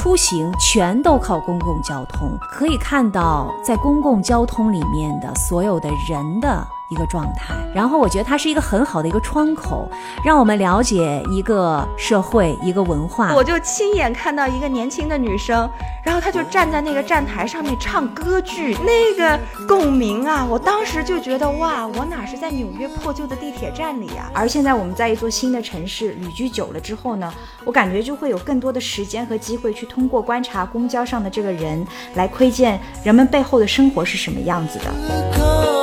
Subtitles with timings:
[0.00, 6.66] 出行全都靠公共交通，可以看到在公共交通里面的所有的人的。
[6.90, 9.88] 一个状态，然后我觉得它是一个很好的一个窗口，
[10.24, 13.32] 让我们了解一个社会、一个文化。
[13.34, 15.70] 我就亲眼看到一个年轻的女生，
[16.02, 20.44] 然后她就站在那个站台上面唱歌剧，那个共鸣啊！
[20.44, 24.28] 我当时就觉得哇，我哪是在纽约破旧的地铁站里呀？
[24.34, 27.32] 而现在我们在一座新的城市旅居久了之后呢，
[27.64, 35.79] 我感觉就会有更多的时间和机会去通过观察公交上的这个人，来窥见人们背后的生活是什么样子的。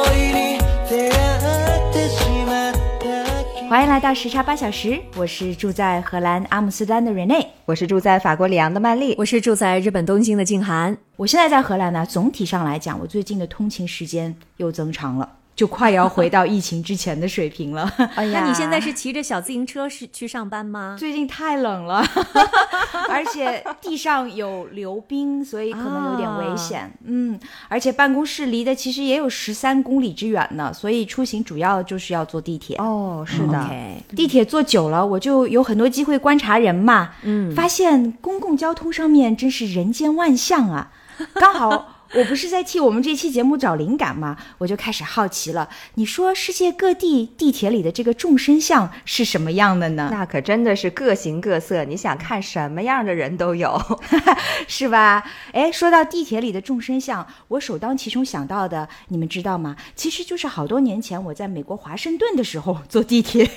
[3.69, 10.97] 欢迎来到时差八小时，我是住在荷兰阿姆斯特丹的 Rene，我是住在法国里昂的曼丽，我是住在日本东京的静涵。
[11.17, 15.29] 我现在在荷兰呢，总体上来讲，我最近的通勤时间又增长了。
[15.57, 17.91] 就快要回到疫情之前的水平了。
[18.13, 20.95] 哎呀，那你现在是骑着小自行车是去上班吗？
[20.99, 22.05] 最近太冷了，
[23.09, 26.93] 而且地上有溜冰，所以可能有点危险。
[27.03, 32.77] 嗯，而且办公室离的其实也有十三公里之远呢，所以出行主要就是要坐地铁。
[32.77, 33.67] 哦，是的，
[34.15, 37.09] 地铁坐久了，我就有很多机会观察人嘛。
[37.23, 40.91] 嗯，发现公共交通上面真是人间万象啊，
[41.33, 41.95] 刚好。
[42.13, 44.37] 我不是在替我们这期节目找灵感吗？
[44.59, 45.67] 我就开始好奇了。
[45.95, 50.07] 你说世界各地地铁里的这个众生相是什么样的呢？
[50.09, 53.79] 那可真的是各形各色，你想看什么样的人都有，
[54.67, 55.23] 是吧？
[55.51, 59.75] 哎，说到地铁里的众生相，我首当其冲想到的，你们知道吗？
[59.95, 63.49] 其实就是好多年前我在美国华盛顿的时候坐地铁。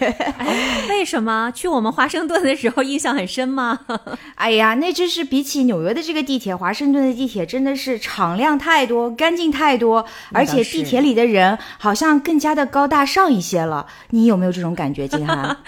[0.89, 3.81] 为什么去我们华盛顿的时候印象很深吗？
[4.35, 8.40] 哎呀，那真是比起纽约的这个地铁，华盛顿的地铁真的是长。
[8.41, 13.87] 量太多，干净太多，而且地铁里的人好像更加的高大上一些了。
[14.11, 15.59] 你有没有这种感觉，金涵？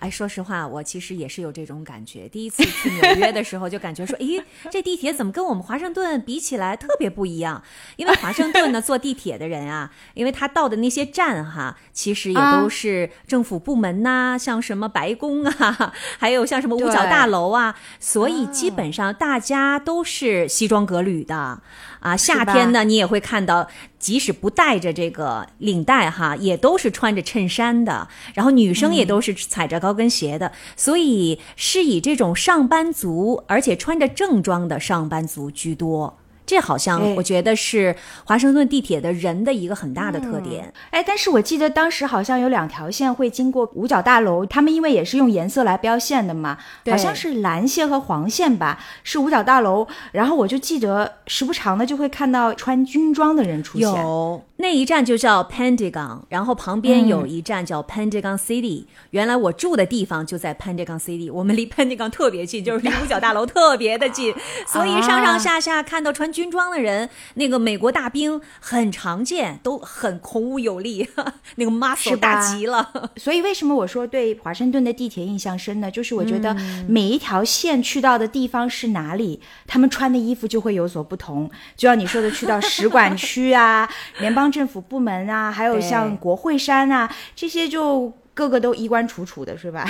[0.00, 2.26] 哎，说实话，我其实也是有这种感觉。
[2.26, 7.62] 第一次去纽约的时候，就感觉说， 诶，这地铁怎么跟我们华盛顿比起来特别不一样？
[7.96, 21.60] 因为华盛顿呢， 坐地铁的人啊，因为他到的那些站哈，其实也都是政府部门呐，像什么白宫啊，还有像什么五角大楼啊，所以基本上大家都是西装革履的
[22.00, 22.16] 啊。
[22.16, 23.68] 夏天呢，你也会看到。
[24.00, 36.16] 即使不带着这个领带哈，也都是穿着衬衫的，然后女生也都是踩着高跟鞋的，所以是以这种上班族，而且穿着正装的上班族居多。
[36.50, 37.94] 这好像我觉得是
[38.24, 40.74] 华盛顿地铁的人的一个很大的特点。
[40.90, 46.58] 哎，但是我记得当时好像有两条线会经过五角大楼，他们因为也是用颜色来标线的嘛，
[46.90, 49.86] 好像是蓝线和黄线吧，是五角大楼。
[50.10, 53.88] 然后我就记得时不常的就会看到穿军装的人出现。
[53.88, 58.86] 有那一站就叫 Pentagon，然后旁边有一站叫 Pentagon City。
[59.10, 64.34] 原来我住的地方就在 Pentagon City，我们离 Pentagon 特别近，就是离五角大楼特别的近，
[64.66, 66.39] 所以上上下下看到穿军。
[66.40, 71.06] 军装的人，那个美国大兵很常见，都很孔武有力，
[71.56, 72.90] 那个 muscle 大极了。
[73.16, 75.90] 所以为什么我说对华盛顿的地铁印象深呢？
[75.90, 76.56] 就是我觉得
[76.88, 81.50] 每一条线去到的地方是哪里，他们穿的衣服就会有所不同。
[81.76, 83.86] 就像你说的，去到使馆区啊、
[84.20, 88.10] 联邦政府部门啊，还有像国会山啊这些就。
[88.40, 89.86] 个个都衣冠楚楚的，是吧？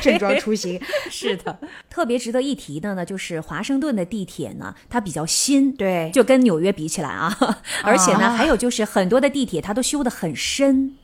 [0.00, 1.58] 正 装出行， 是的。
[1.90, 7.36] 特别值得一提的呢，就是华盛顿的地铁呢，它比较新，对，就跟纽约比起来啊。
[7.82, 10.94] 而且呢，还有就是很多的地铁它都修得很深。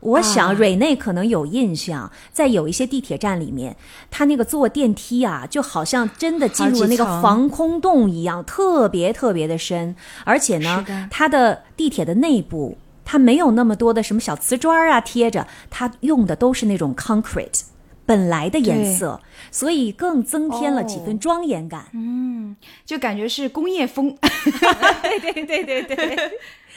[0.00, 3.76] 我想瑞内可能有印象，在有一些地铁站里面，
[4.10, 9.94] 他那个坐电梯啊，就好像真的进入了那个防空洞一样，特别特别的深。
[10.24, 12.78] 而且呢，它的地铁的内部。
[13.10, 17.62] 它没有那么多的什么小瓷砖啊贴着，它用的都是那种 concrete
[18.06, 19.20] 本来的颜色，
[19.50, 21.86] 所以更增添了几分庄严感。
[21.92, 22.54] 嗯，
[22.86, 24.16] 就感觉是工业风。
[25.02, 26.16] 对对对对对，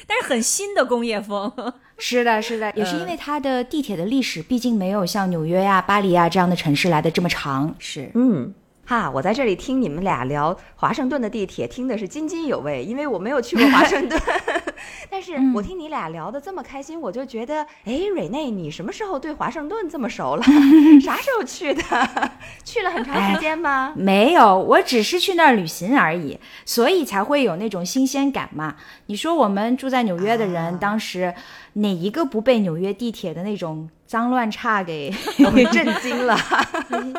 [0.07, 1.53] 但是很新的工业风。
[1.99, 7.75] 是的，是的，也是因为它的地铁的历史，毕竟没有像纽约呀、巴黎啊这样的城市来的这么长。
[7.77, 8.51] 是，嗯。
[8.85, 14.21] 哈，我在这里听你们俩聊华盛顿的地铁，听的是津津有味，因为我没有去过华盛顿。
[15.09, 20.43] 但是我听你俩聊得这么开心，我就觉得，哎，蕊内，你什么时候对华盛顿这么熟了？
[21.01, 21.81] 啥时候去的？
[22.65, 23.93] 去了很长时间吗？
[23.95, 28.75] 没有，我只是去那儿旅行而已，所以才会有那种新鲜感嘛。
[29.05, 31.33] 你说我们住在纽约的人，当时
[31.73, 35.11] 哪一个不被纽约地铁的那种脏乱差给
[35.55, 36.37] 给 震惊了？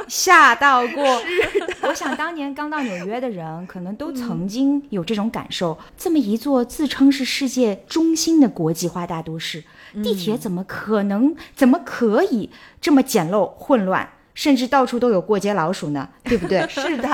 [0.07, 1.21] 吓到过。
[1.83, 5.77] 我想当年刚到纽约的人，可能都曾经有这种感受。
[5.97, 9.65] 这么一座自称是世界中心的国际化大都市，
[10.05, 12.51] 地铁怎么可能、怎么可以
[12.81, 14.09] 这么简陋混乱？
[14.35, 16.67] 甚至到处都有过街老鼠呢， 对不对？
[16.69, 17.09] 是的，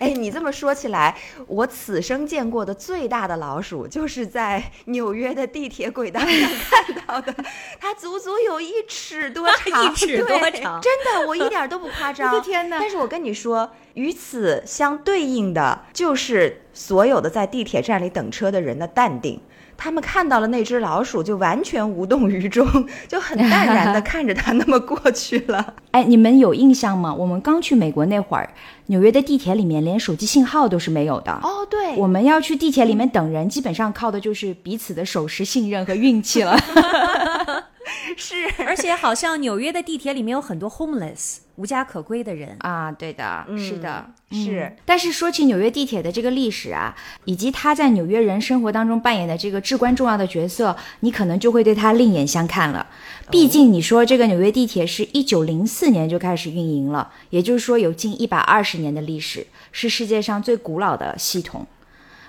[0.00, 1.16] 哎，你这么说起来，
[1.46, 7.34] 我此生见过的最大的老鼠，就是在纽约的地铁轨道上看到的，
[7.80, 12.34] 它足足有一尺多长，一尺多长，真的，我一点都不夸张。
[12.34, 12.78] 我 的天哪！
[12.80, 19.40] 但是我跟你说，与此相对应的，就是所有的在地铁站里等车的人的淡定。
[19.76, 22.66] 他们看到了那只老鼠，就完全无动于衷，
[23.08, 25.74] 就很淡然的看着它那么过去了。
[25.92, 27.12] 哎，你们有印象吗？
[27.12, 28.48] 我们刚去美国那会儿，
[28.86, 31.32] 纽约的地铁里面连手机信号都是没有的。
[31.42, 36.56] 哦，对，我们要去地铁里面等人，基本上靠的就是彼此的守时、信任和运气了。
[38.16, 38.34] 是，
[38.66, 44.74] 而且好像纽约的地铁里面有很多 homeless 无家可归的人啊，对的，是的，是。
[44.84, 46.96] 但是说起纽约地铁的这个历史啊，
[47.26, 52.86] 以及它在纽约人生活当中扮演的这个至关重要的角色，你可能就会对它另眼相看了。
[53.30, 61.66] 毕竟你说这个纽约地铁是一九零四年就开始运营了，也就是说有近一百二十年的历史，是世界上最古老的系统。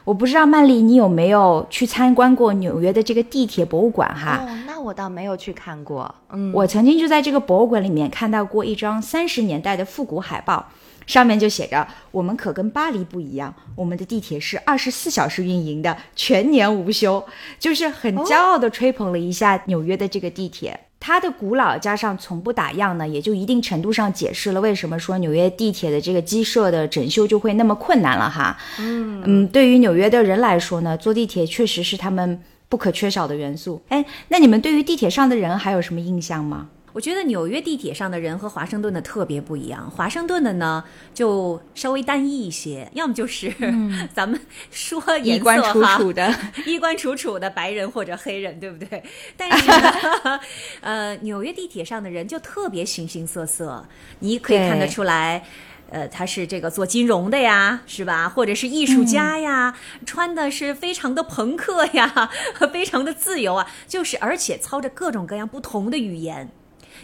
[0.06, 4.14] 我不知道曼丽，你有没有去参观过纽约的这个地铁博物馆？
[4.16, 6.14] 哈，哦，那我倒没有去看过。
[6.30, 10.70] 嗯，我曾经就在这个博物馆里面看到过一张三十年代的复古海报，
[11.08, 17.26] 上面就写着：“我们可跟巴黎不一样，我们的地铁是二十四小时运营的，全年无休。”
[17.58, 20.80] 就是很骄傲的吹捧了一下纽约的这个地铁。
[21.00, 28.58] 它的古老加上从不打烊呢，也就一定程度上解释了为什么说纽约地铁的这个机设的整修就会那么困难了哈。
[28.80, 33.82] 嗯嗯，对于纽约的人来说呢，坐地铁确实是他们不可缺少的元素。
[33.90, 36.70] 哎，那你们对于地铁上的人还有什么印象吗？
[36.96, 39.92] 我觉得纽约地铁上的人和华盛顿的特别不一样。
[39.92, 40.82] 华盛顿的呢，
[41.14, 43.54] 就稍微单一一些，要么就是
[44.16, 44.40] 咱们
[44.72, 46.34] 说衣冠楚楚的，
[46.66, 49.04] 衣冠楚楚的白人或者黑人，对不对？
[49.36, 50.40] 但是，呢，
[50.80, 53.86] 呃，纽约地铁上的人就特别形形色色，
[54.20, 55.44] 你可以看得出来，
[55.90, 58.30] 呃，他是这个做金融的呀，是吧？
[58.30, 59.76] 或者是艺术家呀，
[60.06, 62.32] 穿的是非常的朋克呀，
[62.72, 66.50] 非常的自由啊，就是而且操着各种各样不同的语言。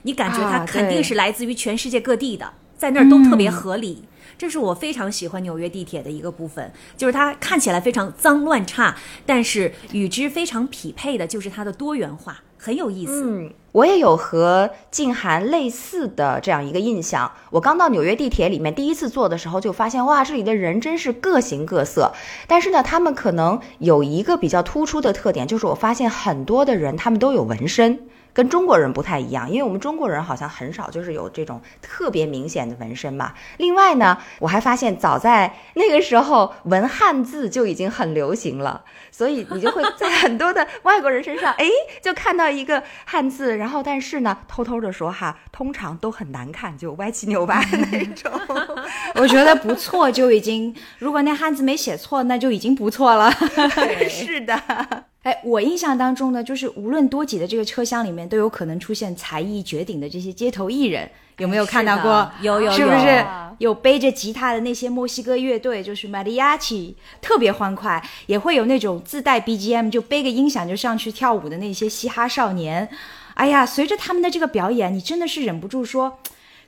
[0.04, 4.04] 你感觉它肯定是来自于全世界各地的，在那儿都特别合理。
[4.38, 13.24] 这是我非常喜欢纽约地铁的一个部分，就是它看起来非常脏乱差，但是与之非常匹配的就是它的多元化，很有意思。
[13.24, 17.32] 嗯，我也有和静涵类似的这样一个印象。
[17.52, 22.12] 我刚到纽约地铁里面第一次坐的时候，就发现哇，这里的人真是各形各色。
[22.48, 28.00] 但是呢，他们可能有一个比较突出的特点，就是我发现很多的人他们都有纹身。
[28.34, 33.34] 跟中国人不太一样，因为我们中国人好像很少就是有这种特别明显的纹身嘛。
[33.58, 41.66] 另外呢，我还发现早在那个时候纹汉字就已经很流行了，所以你就会在很多的外国人身上，哎，
[42.02, 48.32] 就看到一个汉字，然后但是呢，偷偷的说哈，通常都很难看，就歪七扭八的那种。
[49.16, 53.32] 我觉得不错就已经，如果那汉字没写错，那就已经不错了。
[54.10, 55.11] 是的。
[55.24, 61.08] 哎，我印象当中呢，就是无论多挤的这个车厢里面，都有可能出现才艺绝顶的这些街头艺人，
[61.38, 62.32] 有没有看到过？
[62.42, 63.24] 有有有，是不是
[63.60, 72.90] 有背着吉他的那些墨西哥乐队，就是 mariachi，特别欢快，也会有那种自带 BGM 就背个音响就上去跳舞的那些嘻哈少年。
[73.36, 76.18] 哎呀，随着他们的这个表演，你真的是忍不住说。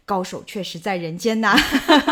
[0.06, 1.56] 高手确实在人间呐，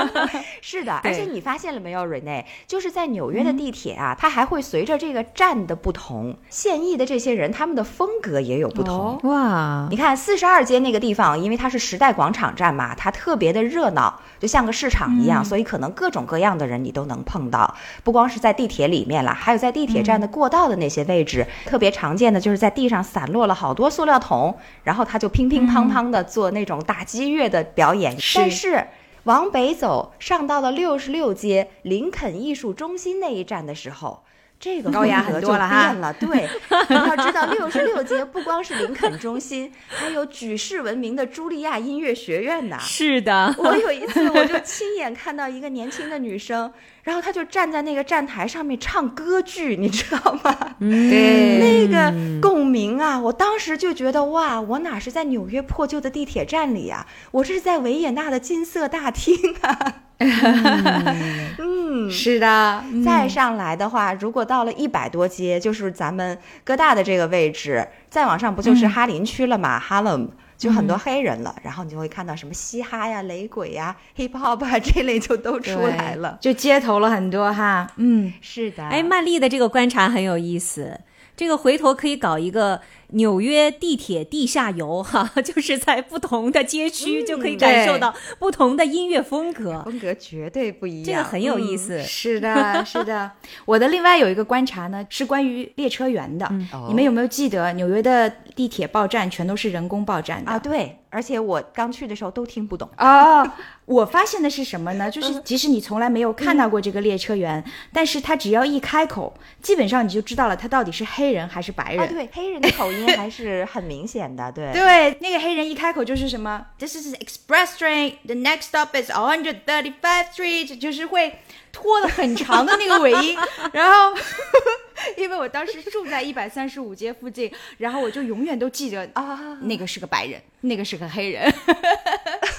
[0.61, 9.19] 是的， 而且你发现了没有，Rene，就是在纽约的地铁啊，它还会随着这个站的不同，现役的这些人他们的风格也有不同。
[9.23, 17.75] 哇，你看四十二街那个地方，因为它是时代广场站嘛，它特别的热闹，就像个市场一样，所以可能各种各样的人你都能碰到。
[18.05, 27.67] 不光是在地铁里面了，还有在地铁站的过道的那些位置，特别常见的就是在地上散落了好多塑料桶，然后他就乒乒乓乓的做那种打击乐的。
[27.80, 28.87] 表演，但是
[29.23, 34.23] 往北走上到了六十六街林肯艺术中心那一站的时候，
[34.59, 36.13] 这个高雅风格就很多了哈变了。
[36.19, 36.49] 对，
[36.89, 42.77] 你要知道，六十六街不光是林肯中心，还有举世闻名的茱莉亚音乐学院呢。
[42.79, 46.71] 是的，我有一次，我就亲眼看到一个年轻的女生，
[47.03, 50.55] 然后他就站在那个站台上面唱歌剧，你知道吗？
[50.79, 59.95] 对，那个共鸣啊，我当时就觉得哇，我哪是在纽约破旧的地铁站里啊，我这是在维也纳的金色大厅啊。
[61.57, 69.79] 嗯，是的，嗯再上来的话，如果到了一百多街，就是咱们哥大的这个位置，再往上不就是哈林区了嘛？
[69.79, 70.31] 哈勒姆
[70.61, 76.37] 就很多黑人了，然后你就会看到什么嘻哈呀、雷鬼呀、hip hop 啊这类就都出来了。
[76.39, 81.01] 就街头了很多哈，嗯，是的，哎，曼丽的这个观察很有意思，
[81.35, 82.79] 这个回头可以搞一个
[83.11, 91.77] 纽约地铁地下游哈， 就是在不同的街区就可以感受到不同的音乐风格，风格绝对不一样，这个很有意嗯。
[91.77, 92.03] 思。
[92.03, 93.31] 是的，是的。
[93.65, 96.45] 我的另外有一个观察呢，是关于列车员的。
[96.71, 102.89] 哦你们有没有记得纽约的地铁报站全都是人工报站的啊，对，而且我刚去的时候都听不懂。
[102.97, 103.49] 哦，
[103.85, 105.09] 我发现的是什么呢？
[105.09, 107.63] 就是即使你从来没有看到过这个列车员，
[107.93, 112.03] 但是他只要一开口，基本上你就知道了他到底是黑人还是白人。
[112.03, 114.71] 啊，对，黑人的口音 还是很明显的，对。
[114.73, 118.15] 对，那个黑人一开口就是什么，This is Express train.
[118.25, 119.93] The next stop is 135
[120.33, 121.39] Street，就是会
[121.71, 123.37] 拖的很长的那个尾音。
[123.73, 124.17] 然后，
[125.17, 131.53] 因为我当时住在一百三十五街附近，然后我就永远都记得啊那个是个白人，那个是个黑人。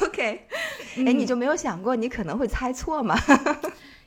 [0.02, 0.46] OK，
[0.96, 3.16] 哎，你就没有想过你可能会猜错吗？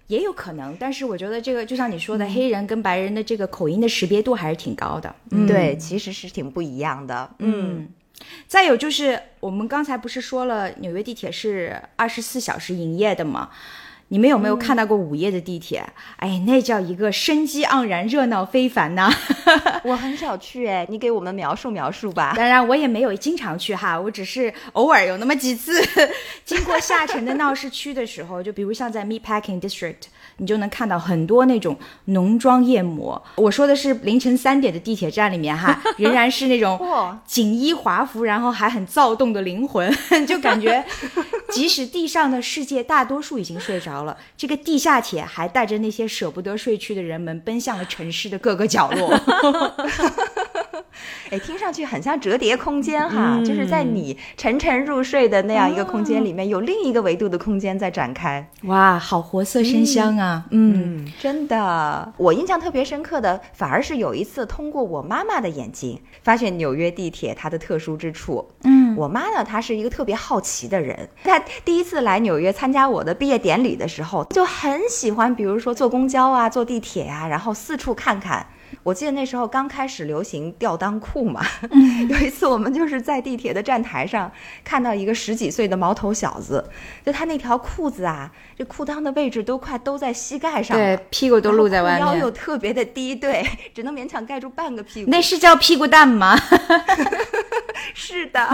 [0.08, 5.16] 也有可能，但是我觉得这个就像你说的，黑人跟白人的这个口音的识别度还是挺高的。
[5.32, 7.30] 嗯，对，其实是挺不一样的。
[7.40, 7.88] 嗯，
[8.48, 13.50] 再有就是我们刚才不是说了纽约地铁是二十四小时营业的吗？
[14.10, 15.84] 你们有没有看到过午夜的地铁？
[16.18, 19.12] 哎，那叫一个生机盎然、热闹非凡呐！
[19.84, 22.34] 我很少去，哎，你给我们描述描述吧。
[22.38, 25.82] 当然，我也没有经常去哈，我只是偶尔有那么几次
[26.46, 29.96] 经过下沉的闹市区的时候，就比如像在 Meatpacking District，
[30.38, 33.22] 你就能看到很多那种浓妆艳抹。
[33.36, 36.80] 我说的是凌晨三点的地铁站里面哈， 仍然是那种
[37.26, 39.92] 锦衣华服，然后还很躁动的灵魂，
[40.28, 40.84] 就感觉
[41.52, 49.18] 即使地上的世界大多数已经睡着了，这个地下铁还带着那些舍不得睡去的人们奔向了城市的各个角落。
[51.32, 58.48] 哎，听上去很像折叠空间哈，就是在你沉沉入睡的那样一个空间里面，有另一个维度的空间在展开。
[58.64, 60.46] 哇，好活色生香啊！
[60.52, 68.48] 嗯嗯，真的，我印象特别深刻的，反而是有一次通过我妈妈的眼睛，发现纽约地铁它的特殊之处。
[68.64, 71.08] 嗯，我妈呢，她是一个特别好奇的人。
[71.24, 78.46] 她第一次来纽约参加我的毕业典礼的时候，就很喜欢，比如说坐公交啊、坐地铁啊，然后四处看看。
[78.84, 81.44] 我记得那时候刚开始流行吊裆裤嘛，
[82.10, 84.32] 有一次我们就是在地铁的站台上
[84.64, 86.64] 看到一个十几岁的毛头小子，
[87.06, 95.10] 就他那条裤子啊，这裤裆的位置都快都在膝盖上了，对，屁股都露在外面腰又，特别的低，对，只能勉强盖住半个屁股。
[95.10, 96.38] 那是叫屁股蛋吗？
[97.98, 98.46] 是的，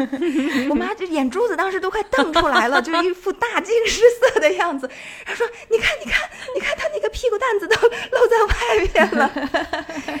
[0.70, 4.88] 我妈这眼珠子当时都快瞪出来了，就一副大惊失色的样子。
[5.26, 8.54] 她说：“你看，你看，你看，他那个屁股蛋子都露在外
[8.94, 9.30] 面了。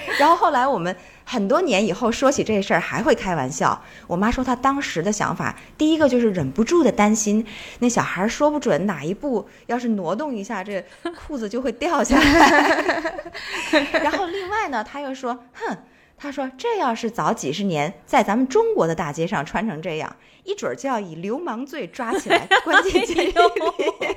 [0.20, 0.94] 然后后来我们
[1.24, 3.82] 很多年以后说起这事儿，还会开玩笑。
[4.06, 7.44] 我妈说她当时的想法，第一个就是忍不住的担心
[7.78, 10.84] 那小孩说不准哪一步要是挪动一下，这
[11.16, 13.30] 裤子就会掉下来。
[14.04, 15.74] 然后另外呢，她又说：“哼。”
[16.18, 20.16] 他说：“这要是早几十年在咱们中国的大街上穿成这样，
[20.48, 23.36] 一准儿就要以流氓罪抓起来 关进监狱里。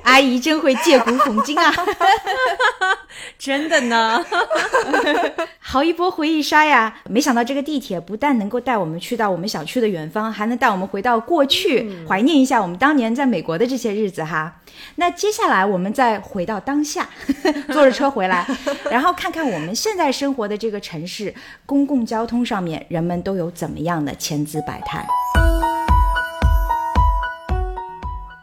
[0.02, 1.70] 阿姨真会借古讽今啊，
[3.38, 4.24] 真的呢，
[5.60, 6.96] 好一波回忆杀呀！
[7.04, 14.60] 没想到这个地铁不但能够带我们去到我们想去的远方，还能带我们回到过去，怀念一下我们当年在美国的这些日子哈。
[14.94, 17.06] 那接下来我们再回到当下，
[17.68, 18.46] 坐着车回来，
[18.90, 21.34] 然后看看我们现在生活的这个城市，
[21.66, 25.06] 公共交通上面人们都有怎么样的千姿百态。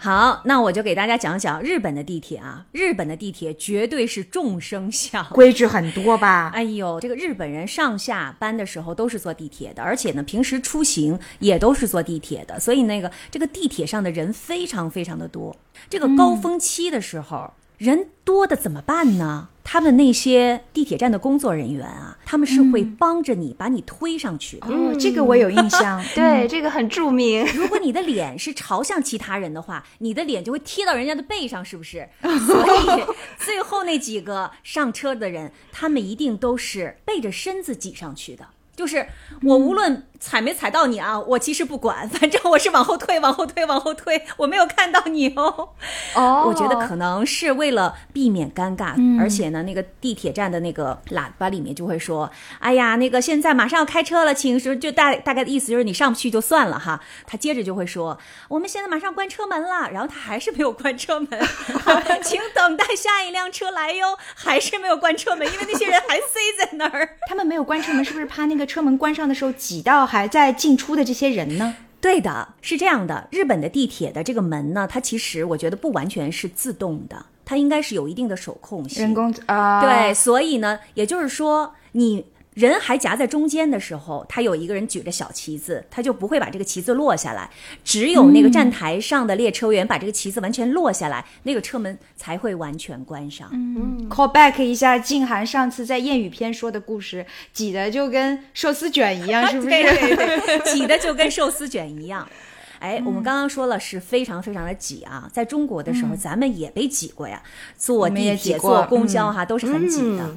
[0.01, 2.65] 好，那我就给大家讲讲日本的地铁啊。
[2.71, 5.25] 日本的地铁绝对是众生相。
[5.31, 6.49] 规矩很多吧？
[6.55, 15.53] 哎呦，这个日本人上下班的时候都是坐地铁的，而且呢，平时出行也都是坐地铁的，所以那个这个地铁上的人非常非常的多。
[15.89, 17.53] 这个高峰期的时候。
[17.79, 19.47] 人多的怎么办呢？
[19.63, 24.67] 他们那些地铁站的工作人员啊，他们是会帮着你把你推上去的。
[24.67, 26.03] 哦，这个我有印象。
[26.13, 27.45] 对，这个很著名。
[27.55, 32.09] 如果你的脸是朝向其他人的话，你的脸就会贴到人家的背上，是不是？
[32.21, 33.05] 所以
[33.37, 38.45] 最后那几个上车的人，他们一定都是背着身子挤上去的。
[38.75, 39.05] 就是
[39.43, 45.69] 我无论踩没踩到你啊，我其实不管， 反正我是往后退，往后退，往后退，我没有看到你哦。
[46.15, 58.17] 哦我觉得可能是为了避免尴尬，而且呢，那个地铁站的那个喇叭里面就会说：“哎呀，那个现在马上要开车了，请说就大大概的意思就是你上不去就算了哈。”他接着就会说
[58.49, 61.27] ：“我们现在马上关车门了。”然后他还是没有关车门，
[62.23, 67.17] 请等待下一辆车来哟，还是没有关车门，因为那些人还塞在那儿。
[67.27, 71.75] 他们没有关车门，是不是怕那个车门关上的时候挤到还在进出的这些人呢？
[72.01, 73.27] 对的，是这样的。
[73.29, 79.03] 日本的地铁的这个门呢，它其实我觉得不完全是自动的，它应该是有一定的手控性。
[79.03, 82.25] 人工啊，对，所以呢，也就是说，你
[82.59, 87.49] 人还夹在中间的时候，他有一个人举着小旗子，他就不会把这个旗子落下来。
[87.85, 93.49] 只有那个站台上的列车员把这个旗子完全落下来，那个车门才会完全关上。
[93.53, 99.69] 嗯，call back 一下静涵上次在谚语篇说的故事，挤的就跟寿司卷一样，是不是？
[99.69, 99.83] 对
[100.17, 102.27] 对对， 挤的就跟寿司卷一样。
[102.79, 107.41] 哎，我们刚刚说了是非常非常的挤啊，在中国的时候，咱们也被挤过呀，
[107.77, 110.29] 坐地铁、挤坐公交哈，都是很挤的。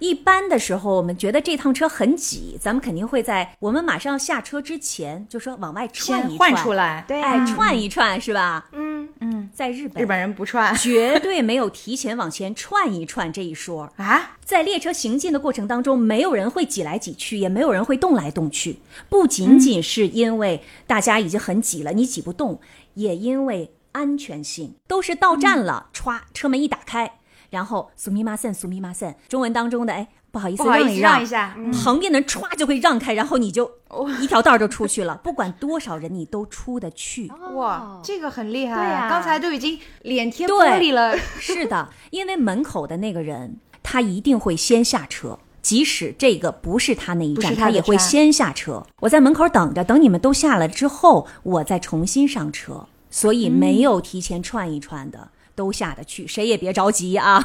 [0.00, 6.72] 嗯一般的时候，我们觉得这趟车很挤，咱们肯定会在我们马上要下车之前，就说往外串一串换出。
[6.72, 7.04] 来。
[7.06, 8.66] 对哎，啊串一串是吧？
[8.72, 13.92] 嗯，嗯，在日本，日本人不串绝对没有提前往前串一串这一说。
[13.96, 18.78] 啊，在列车行进的过程当中，没有人会挤来挤去，也没有人会动来动去。
[19.08, 22.60] 不仅仅是因为大家已经很挤了，你挤不动，
[22.94, 24.74] 也因为安全性。
[24.86, 27.18] 都是到站了，歘、车门一打开，
[27.50, 33.70] 然后苏密马森，苏密马森，中文当中的哎，不好意思，让一让让一下嗯旁边的人歘就会让开，然后你就
[34.22, 35.20] 一条道就出去了。
[35.22, 37.28] 不管多少人，你都出得去。
[37.54, 38.76] 哇，这个很厉害。
[38.76, 41.16] 对呀刚才都已经脸贴对玻璃了。
[41.38, 45.38] 是的，因为门口的那个人，他一定会先下车。
[45.62, 48.82] 即使这个不是他那一站，他他也会先下车。
[49.00, 52.86] 我在门口等着，等你们都下了之后，我再重新上车。
[53.10, 57.44] 所以没有提前串一串的，都下得去，谁也别着急啊。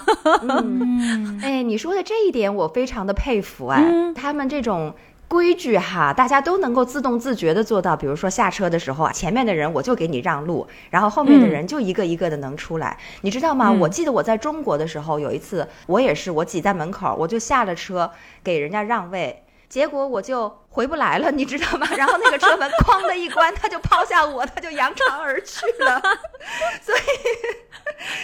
[1.43, 4.93] 哎，你说的这一点我非常的佩服哎，嗯他们这种。
[5.27, 7.98] 规矩哈，大家都能够自动自觉的做到。
[7.98, 12.95] 比如说下车的时候啊，前面的人我就给你让路，然后后面的人就一个一个的能出来。
[13.22, 13.72] 你知道吗？
[13.72, 18.12] 我记得我在中国的时候，有一次我也是，我挤在门口，我就下了车
[18.43, 21.88] 给人家让位，结果我就回不来了， 你知道吗？
[21.98, 26.01] 然后那个车门哐的一关，他就抛下我，他就扬长而去了。
[26.82, 26.99] 所以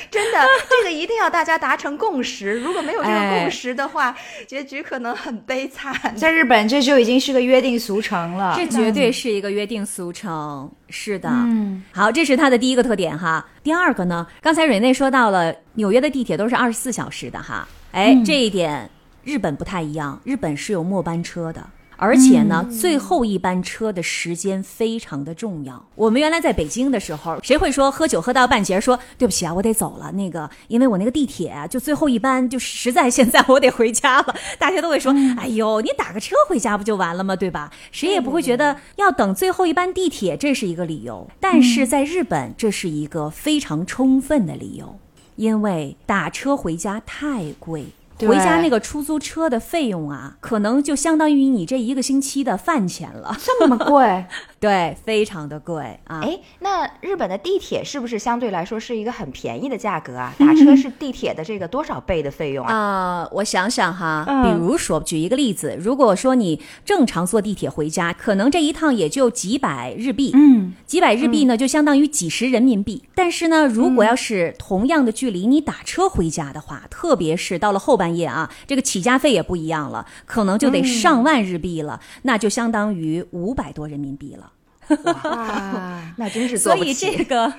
[0.09, 2.59] 真的，这个一定要大家达成共识。
[2.59, 4.15] 如果没有这个哎共识的话，
[4.47, 6.15] 结局可能很悲惨。
[6.15, 8.53] 在日本，这就已经是个约定俗成了。
[8.55, 10.71] 这绝对是一个约定俗成。
[10.89, 13.45] 是的，嗯，好，这是它的第一个特点哈。
[13.63, 18.89] 第二个呢，刚才蕊内说到了纽约的地铁都是二十四小时的哈，哎，这一点
[19.23, 21.69] 日本不太一样，日本是有末班车的。
[21.97, 25.85] 而且呢，最后一班车的时间非常的重要。
[25.93, 30.11] 我们原来在北京的时候，谁会说喝酒喝到半截说对不起啊，我得走了？
[30.13, 34.35] 那个，因为我那个地铁啊，就最后一班，就实在现在我得回家了。
[34.57, 37.35] 大家都会说， 哎呦，你打个车回家不就完了吗？
[37.35, 37.71] 对吧？
[37.91, 41.29] 谁也不会觉得要等最后一班地铁，这是一个理由。
[41.39, 44.97] 但是在日本，这是一个非常充分的理由，
[45.35, 47.85] 因为打车回家太贵。
[48.27, 53.35] 对回家那个出租车的费用啊，可能就相当于你这一个星期的饭钱了。
[53.43, 54.25] 这么贵，
[54.61, 56.21] 对，非常的贵啊。
[56.21, 60.31] 哎，那日本的地铁是不是相对来说是一个很便宜的价格啊？
[60.37, 62.71] 打车是地铁的这个多少倍的费用啊？
[62.75, 73.03] 啊、我想想哈，嗯比如说举一个例子，如果说你正常坐地铁回家，可能这一趟也就几百日币，嗯，几百日币呢，就相当于几十人民币。
[73.15, 84.50] 但是呢，如果要是同样的距离，你打车回家的话，特别是到了后半夜啊，这个起价费也不一样了，可能就得上万日币了，那就相当于五百多人民币了。
[84.87, 86.93] 哇， 那真是所以。
[86.93, 87.53] 这个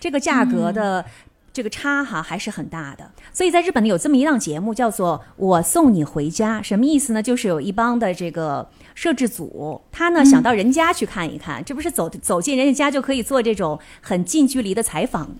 [0.00, 1.04] 这个价格的。
[1.50, 7.20] 这个差哈还是很大的，所以在日本呢有这么一档节目叫做“我送你回家”，什么意思呢？
[7.20, 15.30] 就是有一帮的这个摄制组，他呢想到人家去看一看，这不是走走进人家家就可以做这种很近距离的采访。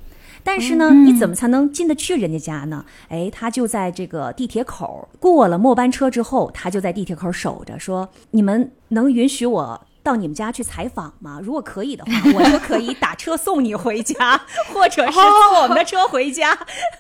[0.43, 2.85] 但是呢，你怎么才能进得去人家家呢？
[3.09, 11.41] 哎，他就在这个地铁口过了末班车之后，他就在地铁口守着，说：“你们能允许我到你们家去采访吗？
[11.43, 14.41] 如果可以的话， 我就可以打车送你回家，
[14.73, 16.59] 或者是坐我们的车回家。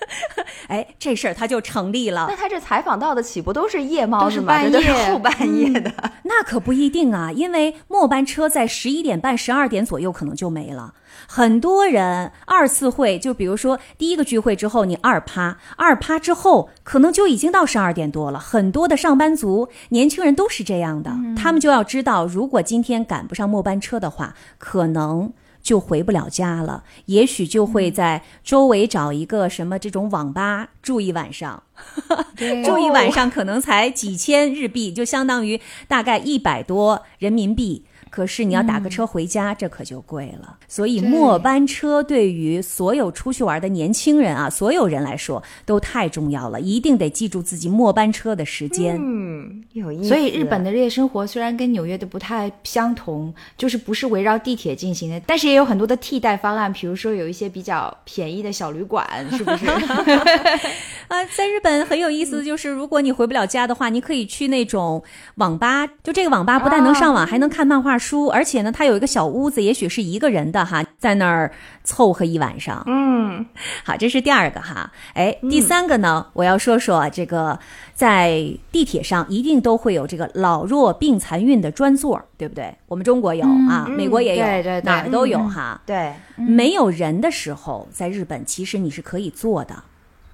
[0.68, 2.36] 哎，这事儿他就成立了那。
[2.36, 4.62] 他这采访到的岂不都是夜猫子吗？
[4.64, 5.92] 都是半夜后半夜的。
[6.24, 10.94] 那可不一定啊，因为末班车在十一点半、十二点左右可能就没了。
[11.30, 18.38] 很多人二次会，就比如说第一个聚会之后，你二趴，二趴之后可能就已经到十二点多了。
[18.38, 25.32] 很多的上班族、年轻人都是这样的，他们就要知道，如果今天赶不上末班车的话，可能。
[25.60, 31.62] 就回不了家了，也许就会在周围找一个什么这种网吧住一晚上，
[32.64, 37.84] 住一晚上可能才几千日币，就相当于大概一百多人民币。
[38.10, 40.56] 可是你要打个车回家，这可就贵了。
[40.66, 48.98] 所以末班车对于所有出去玩的年轻人啊，所有人来说都太重要了，一定得记住自己末班车的时间。
[49.00, 50.08] 嗯，有意思。
[50.08, 59.66] 所以日本的夜生活虽然跟纽约的不太相同，就是不是围绕地铁进行的，但是也有很多的替代方案，比如说有一些比较便宜的小旅馆， 是不是？
[59.66, 65.02] 啊， 在日本很有意思的就是，如果你回不了家的话，你可以去那种
[65.36, 65.86] 网吧。
[66.04, 71.50] 就这个网吧不但能上网，还能看漫画书，而且呢，它有一个小屋子，也许是一个人的哈，在那儿
[71.82, 72.82] 凑合一晚上。
[72.86, 73.44] 嗯，
[73.84, 74.92] 好，这是第二个哈。
[75.14, 77.58] 哎，第三个呢，我要说说这个，
[77.94, 82.74] 在地铁上一定都会有这个老弱病残孕的专座，对不对？
[82.86, 85.80] 我们中国有、啊，嗯美国也有，对对对哪儿都有哈。
[85.84, 89.82] 对，没有人的时候，在日本其实你是可以坐的，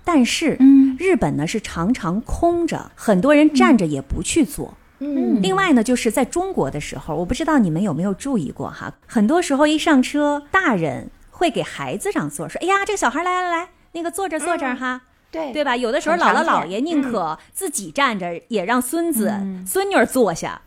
[0.04, 4.68] 但是，嗯日本呢是常常空着，很多人站着也不去坐。
[4.68, 4.83] 嗯，
[5.42, 15.02] 另外呢，就是在中国的时候，我不知道你们有没有注意过哈，很多时候一上车，大人会给孩子让座，说：“哎呀，这个小孩来来来，那个坐这坐这儿哈。
[15.30, 15.76] 对对吧？
[15.76, 19.32] 有的时候姥姥姥爷宁可自己站着，也让孙子、
[19.66, 20.60] 孙女坐下。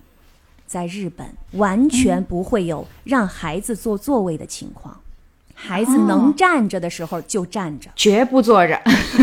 [0.65, 4.99] 在日本，完全不会有让孩子坐座位的情况，
[5.55, 8.77] 孩子能站着的时候就站着，绝不坐着。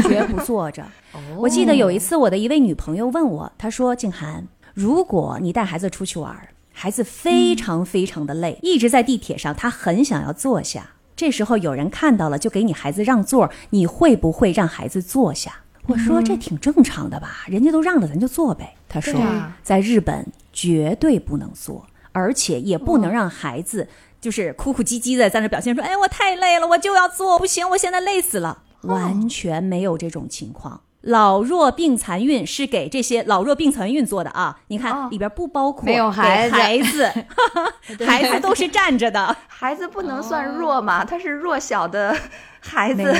[0.08, 0.82] 绝不坐着。
[1.36, 10.90] 我记得有一次，我的一位女朋友问我，她说：“静涵，如果你带孩子出去玩儿，孩子非常非常的累，一直在地铁上，他很想要坐下。
[11.14, 15.54] 这时候有人看到了，就给你孩子让座，你会不会让孩子坐下？”
[15.86, 23.86] 我说：“这挺正常的吧，人家都让了，咱就坐呗。”他说啊：“在日本绝对不能坐，而且也不能让孩子
[24.20, 30.80] 就是哭哭唧唧的在那表现说：‘哎，我太累了，我就要坐，不行，我现在累死了。’完全没有这种情况。
[31.04, 34.60] 老弱病残孕是给这些老弱病残孕做的啊！
[34.68, 35.08] 你看哦。
[35.10, 36.54] 里边不包括没有给孩子。
[36.56, 37.12] 孩子，
[38.06, 42.16] 孩子都是站着的，孩子不能算弱嘛，他是弱小的
[42.60, 43.02] 孩子。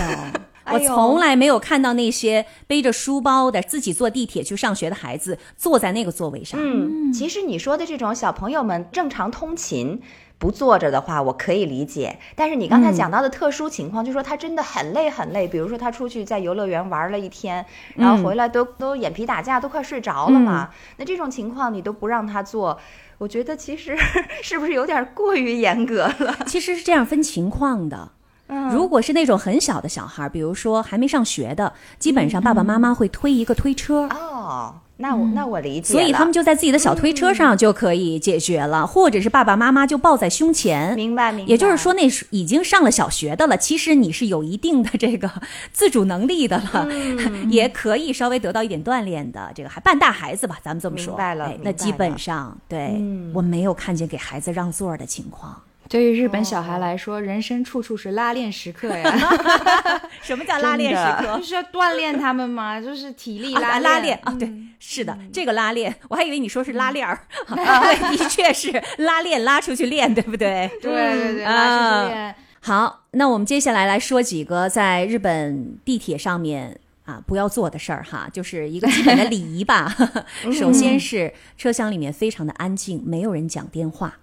[0.73, 6.59] 我从来没有看到那些背着书包的、自己坐地铁去上学的孩子坐在那个座位上。
[6.59, 10.01] 嗯，其实你说的这种小朋友们正常通勤
[10.45, 12.19] 不坐着的话，我可以理解。
[12.37, 20.69] 但是你刚才讲到的特殊情况，就说他真的很累很累，比如说他出去在游乐园玩了一天，然后回来都、都眼皮打架，都快睡着了嘛。
[20.99, 22.79] 那这种情况你都不让他坐，
[23.17, 23.97] 我觉得其实
[24.45, 26.37] 是不是有点过于严格了？
[26.45, 28.11] 其实是这样分情况的。
[28.49, 40.95] 嗯如果是那种很小的小孩，比如说还没上学的，基本上爸爸妈妈会推一个推车，哦，那我、那我理解所以他们就在自己的小推车上就可以解决了，或者是爸爸妈妈就抱在胸前。
[40.95, 41.51] 明白明白。
[41.51, 45.29] 也就是说，那是已经上了小学的了，其实你是有一定的这个
[45.73, 49.51] 自主能力的了，嗯 也可以稍微得到一点锻炼的。
[49.53, 51.09] 这个还半大孩子吧，咱们这么说。
[51.15, 55.61] 明白了那基本上对、嗯我没有看见给孩子让座的情况。
[55.89, 59.17] 对于日本小孩来说，人生处处是拉练时刻呀，
[60.23, 61.43] 什么叫拉练时刻就？
[61.45, 70.71] 是要锻炼他们嘛，就是体力啊拉拉练啊，嗯对，是的，这个拉练，我还以为你说是拉链儿， 对，的确是拉链拉出去练，对不对？
[70.81, 72.35] 对对对，啊拉出去练。
[72.61, 79.95] 好，那我们接下来来说几个在日本地铁上面啊不要做的事儿哈，就是一个基本的礼仪吧。
[80.51, 84.17] 首先是车厢里面非常的安静，没有人讲电话。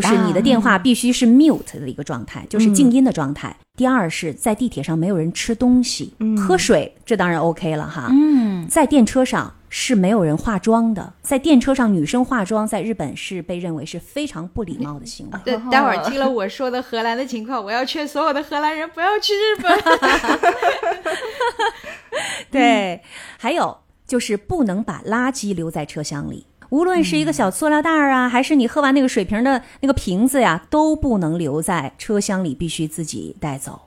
[0.00, 3.56] 就是你的电话必须是 mute 的一个状态，就是静音的状态。
[3.74, 8.08] 第二是在地铁上没有人吃东西、喝水，这当然 OK 了哈。
[8.10, 15.38] 嗯，在电车上是没有人化妆的，在电车上女生化妆在日本是被认为是非非常不礼貌的行为。
[15.44, 19.78] 对，待会儿听了我说的荷兰的情况，我要劝所有的荷兰人不要去日本。
[22.50, 23.00] 对，
[23.38, 33.82] 还有就是不能把垃圾留在车厢里，无论是一个小塑料袋儿啊，还是你喝完那个水瓶的那个瓶子呀，都不能留在车厢里，必须自己带走。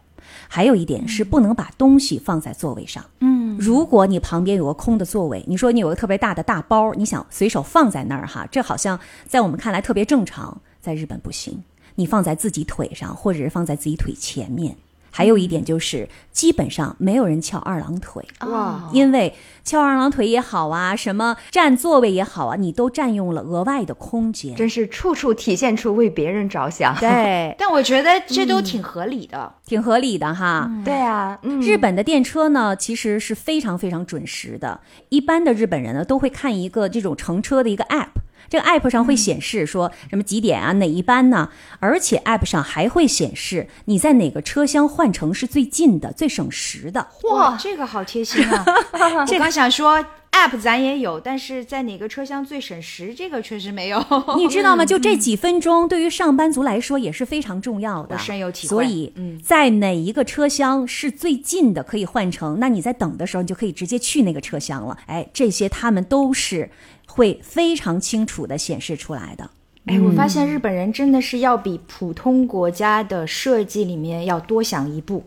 [0.48, 3.04] 还有一点是不能把东西放在座位上。
[3.20, 11.64] 嗯，如果你旁边有个空的座位，你说你有个特别大的大包，你想随手放在那儿哈，这好像在我们看来特别正常，在日本不行，
[11.96, 14.76] 你放在自己腿上，或者是放在自己腿前面。
[15.12, 24.56] 还有一点就是，基本上没有人翘二郎腿，哇因为翘二郎腿也好啊，什么占座位也好啊，你都占用了额外的空间。
[24.56, 26.96] 真是处处体现出为别人着想。
[27.00, 29.54] 对， 但我觉得这都挺合理的。
[29.66, 30.70] 挺合理的哈。
[30.84, 34.80] 对啊，嗯，日本的电车呢，其实是非常非常准时的。
[35.10, 38.10] 一般的日本人呢，都会看一个这种乘车的一个 app，
[38.50, 41.50] 这个 app 上会显示说什么几点啊，哪一班呢？
[41.80, 47.08] 而且 app 上还会显示你在哪个车厢换乘是最近的、最省时的。
[47.32, 48.66] 哇，这个好贴心啊！
[48.94, 54.04] 我刚想说 app 咱也有，但是在哪个车厢最省时，这个确实没有。
[54.38, 54.86] 你知道吗？
[54.86, 58.16] 就这几分钟，对于上班族来说也是非常重要的。
[58.16, 64.98] 我深有体会所以，在哪一个车厢是最近的可以换乘，那你在等的时候，你就可以直接去那个车厢了。
[65.08, 66.70] 哎，这些他们都是
[67.10, 69.50] 会非常清楚的显示出来的。
[69.86, 75.24] 哎，我发现日本人真的是要比普通国家的设计里面要多想一步，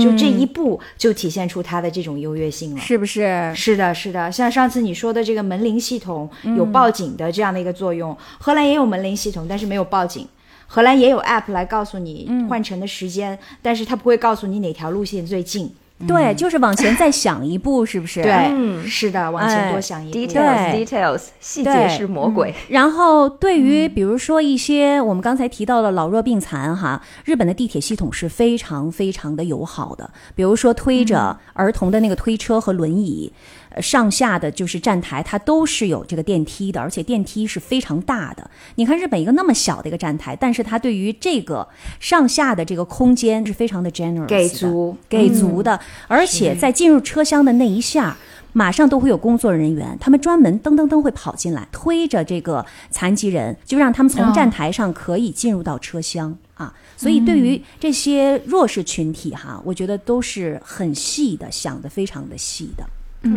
[0.00, 2.80] 就这一步就体现出它的这种优越性了。
[2.80, 3.52] 是不是？
[3.54, 10.28] 是的，是的，像上次你说的这个门铃系统有报警的这样的一个作用，荷兰也有门铃系统，但是没有报警。
[10.66, 15.70] 荷兰也有 app 来告诉你换乘的时间，但是它不会告诉你哪条路线最近。
[16.06, 18.22] 对，就是往前再想一步，是不是？
[18.22, 20.18] 对，嗯是的，往前多想一步。
[20.18, 22.54] details details 细节是魔鬼。
[22.68, 30.10] 然后，对于比如说一些我们刚才提到的老弱病残哈，日本的地铁系统是非常非常的友好的。
[30.34, 33.32] 比如说推着儿童的那个推车和轮椅，
[33.63, 38.50] 呃上下的就是站台，它都是有这个电梯的，而且电梯是非常大的。
[38.76, 41.66] 你看日本一个那么小的一个站台，但是它对于这个
[42.00, 48.16] 上下的这个空间是非常的 generous，给足给足的，而且在进入车厢的那一下。
[48.56, 56.72] 马上都会有工作人员，他们专门噔噔噔会跑进来，推着这个残疾人，就让他们从站台上可以进入到车厢、啊。
[56.96, 62.86] 所以对于这些弱势群体哈，我觉得都是很细的，想的非常的细的。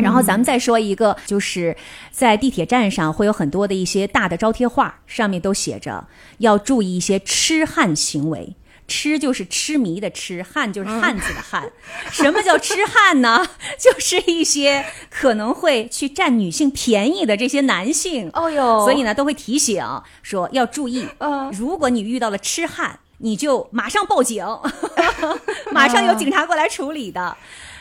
[0.00, 1.76] 然后咱们再说一个，就是
[2.10, 6.06] 在地铁站上会有很多的一些大的招贴画，上面都写着
[6.38, 8.56] 要注意一些痴汉行为。
[8.90, 11.70] 痴就是痴迷的痴，汉就是汉子的汉。
[12.10, 13.46] 什么叫痴汉呢？
[13.78, 18.30] 就是一些可能会去占女性便宜的这些男性。
[18.32, 19.84] 哦哟所以呢，都会提醒
[20.22, 21.06] 说要注意。
[21.18, 24.42] 嗯如果你遇到了痴汉，你就马上报警，
[25.70, 27.36] 马上有警察过来处理的。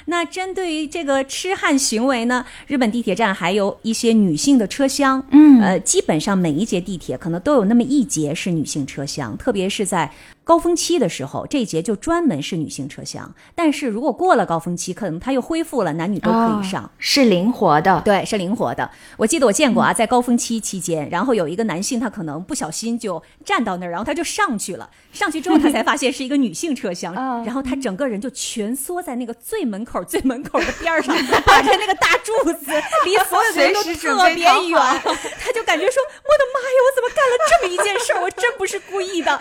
[0.10, 10.10] 那针对于这个痴汉行为呢，日本地铁站还有一些女性的车厢，嗯，呃，基本上每一节地铁可能都有那么一节是女性车厢，特别是在
[10.48, 13.36] 高峰期的时候，这一节就专门是女性车厢。
[13.54, 16.86] 但是如果过了高峰期，可能它又恢复了，男女都可以上。
[16.86, 18.02] 哦是灵活的。
[18.06, 18.90] 对，是灵活的。
[19.18, 24.90] 我记得我见过啊，在高峰期期间，然后有一个男性，他可能不小心就站到那儿，然后他就上去了。
[25.12, 31.14] 上去之后，他才发现是一个女性车厢， 然后他整个人就蜷缩在那个最门口、最门口的边儿上，
[31.46, 32.72] 把着那个大柱子
[33.04, 38.22] 离所有的人都 特别远，他就感觉说：“我的妈呀，我怎么干了这么一件事儿？
[38.24, 39.40] 我真不是故意的。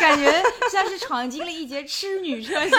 [0.00, 0.21] 感 觉
[0.70, 2.78] 像是闯进了一节痴女车厢。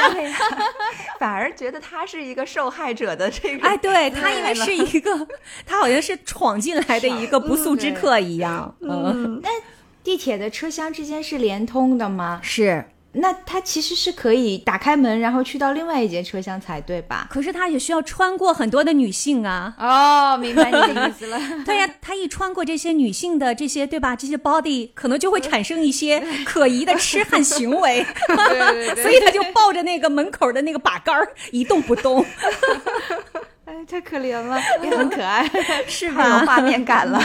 [1.20, 5.28] 反而觉得他是一个受害者的这”个，哎，对他因为是一个，
[5.66, 8.76] 他好像是闯进来的一个不速之客一样。
[8.82, 9.42] 嗯，
[10.04, 12.40] 地铁的车厢之间是连通的吗？
[12.44, 12.86] 是。
[13.16, 17.28] 那他其实是可以打开门，然后去到另外一节车厢才对吧？
[17.30, 19.76] 可是他也需要穿过很多的女性啊。
[19.78, 21.40] 哦，明白你的意思了。
[21.64, 24.16] 对呀，他一穿过这些女性的这些，对吧？
[24.16, 32.26] 这些 body 可能就会产生一些可疑的痴汉行为，对对对 所以他就抱着那个门口的那个把杆儿一动不动，
[33.66, 35.48] 哎，太可怜了，也很可爱。
[35.88, 37.22] 是太有画面感了。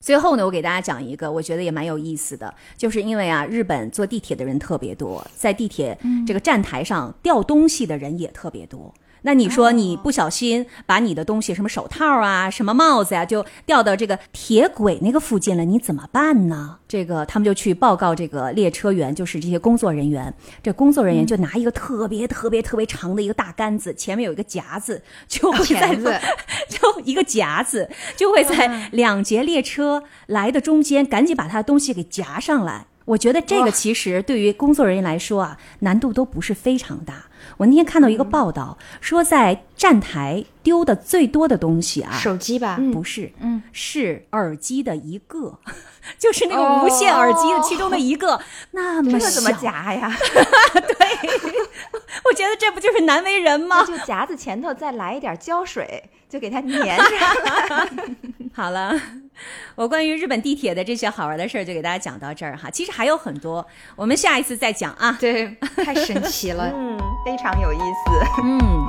[0.00, 8.94] 最后呢，我给大家讲一个，我觉得也蛮有意思的，就是因为啊，日本坐地铁的人特别多，在地铁这个站台上掉东西的人也特别多。
[9.22, 16.78] 那你说你不小心把你的东西，什么手套啊、什么帽子呀、就掉到这个铁轨那个附近了，你怎么办呢？
[16.88, 20.32] 这个他们就去报告这个列车员，就是这些工作人员。
[20.62, 26.18] 这工作人员就拿一个特别特别特别长的一个大杆子，前面有一个夹子，就会在 子
[26.68, 32.86] 就一个夹子，就会在两节列车来的中间，赶紧把他的东西给夹上来。
[33.06, 37.26] 我觉得这个其实对于工作人员来说啊，难度都不是非常大。
[37.60, 45.58] 我那天看到一个报道，说在站台丢的最多的东西啊，手机吧，不是，嗯，是耳机的一个，
[46.18, 48.40] 就是那个无线耳机的其中的一个，
[48.72, 49.60] 那么这个怎么小？
[49.60, 50.10] 夹呀？
[50.72, 51.06] 对
[52.24, 53.84] 我觉得这不就是难为人吗？
[53.84, 57.88] 就夹子前头再来一点胶水，就给它粘上。
[58.54, 58.98] 好了，
[59.74, 62.70] 我关于日本地铁的这些好玩的事儿就给大家讲到这儿哈。
[62.70, 65.16] 其实还有很多，我们下一次再讲啊。
[65.20, 66.70] 对，太神奇了。
[66.76, 68.10] 嗯，非常有意思。
[68.44, 68.86] 嗯，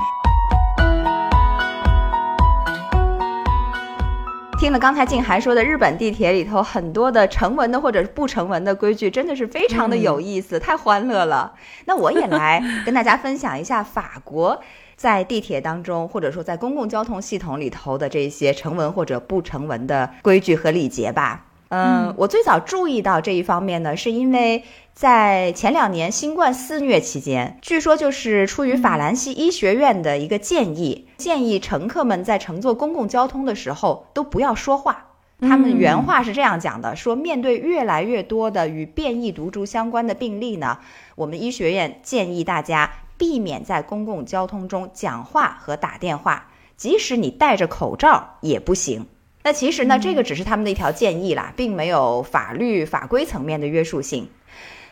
[4.60, 11.54] 听了刚才静涵说的日本地铁里头很多的成文的或者是不成文的规矩，真的是非常的有意思，太欢乐了。
[11.86, 14.62] 那我也来跟大家分享一下法国
[15.02, 21.48] 在地铁当中，或者说在公共交通系统里头的这些成文或者不成文的规矩和礼节吧。
[21.70, 35.08] 嗯，我最早注意到这一方面呢，是因为在前两年新冠肆虐期间，据说就是出于法兰西医学院的一个建议，建议乘客们在乘坐公共交通的时候都不要说话。
[35.40, 40.78] 他们原话是这样讲的：说面对越来越多的与变异毒株相关的病例呢，
[41.16, 49.06] 我们医学院建议大家避免在公共交通中讲话和打电话，即使你戴着口罩也不行。
[49.44, 54.28] 那其实呢，这个只是他们的一条建议啦，并没有法律法规层面的约束性。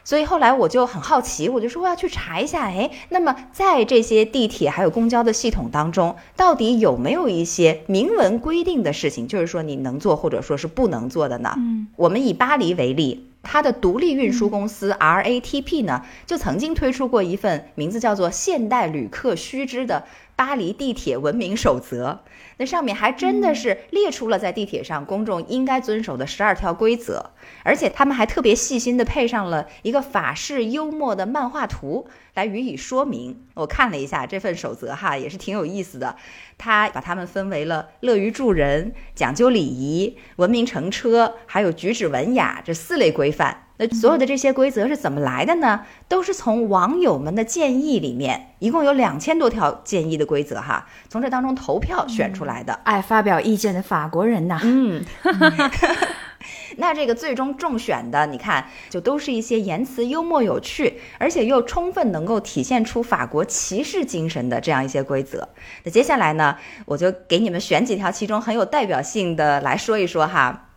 [0.03, 11.55] 所以后来我就很好奇，我就说我要去查一下，哎，那么在这些地铁还有公交的系统当中，到底有没有一些明文规定的事情，就是说你能做或者说是不能做的呢？
[11.57, 22.21] 嗯，我们以巴黎为例，它的独立运输公司 RATP 呢，就曾经推出过一份名字叫做《现代旅客须知的巴黎地铁文明守则》。
[22.57, 27.31] 那上面还真的是列出了在地铁上公众应该遵守的十二条规则，
[27.63, 32.07] 而且他们还特别细心的配上了一个法式幽默的漫画图
[32.39, 33.37] 来予以说明。
[33.53, 36.15] 我看了一下这份守则哈，也是挺有意思的。
[36.57, 43.65] 他把它们分为了乐于助人、讲究礼仪、文明乘车，还有举止文雅这四类规范。
[43.81, 45.81] 那所有的这些规则是怎么来的呢？
[46.07, 52.73] 都是从网友们的建议里面，一共有两千多条建议的规则哈，从这当中投票选出来的。
[52.83, 55.03] 爱发表意见的法国人呐，嗯，
[56.77, 65.49] 那这个最终中选的，你看，就都是一些言辞幽默有趣，而且又充分能够体现出法国骑士精神的这样一些规则。
[65.83, 70.69] 那接下来呢，我就给你们选几条其中很有代表性的来说一说哈。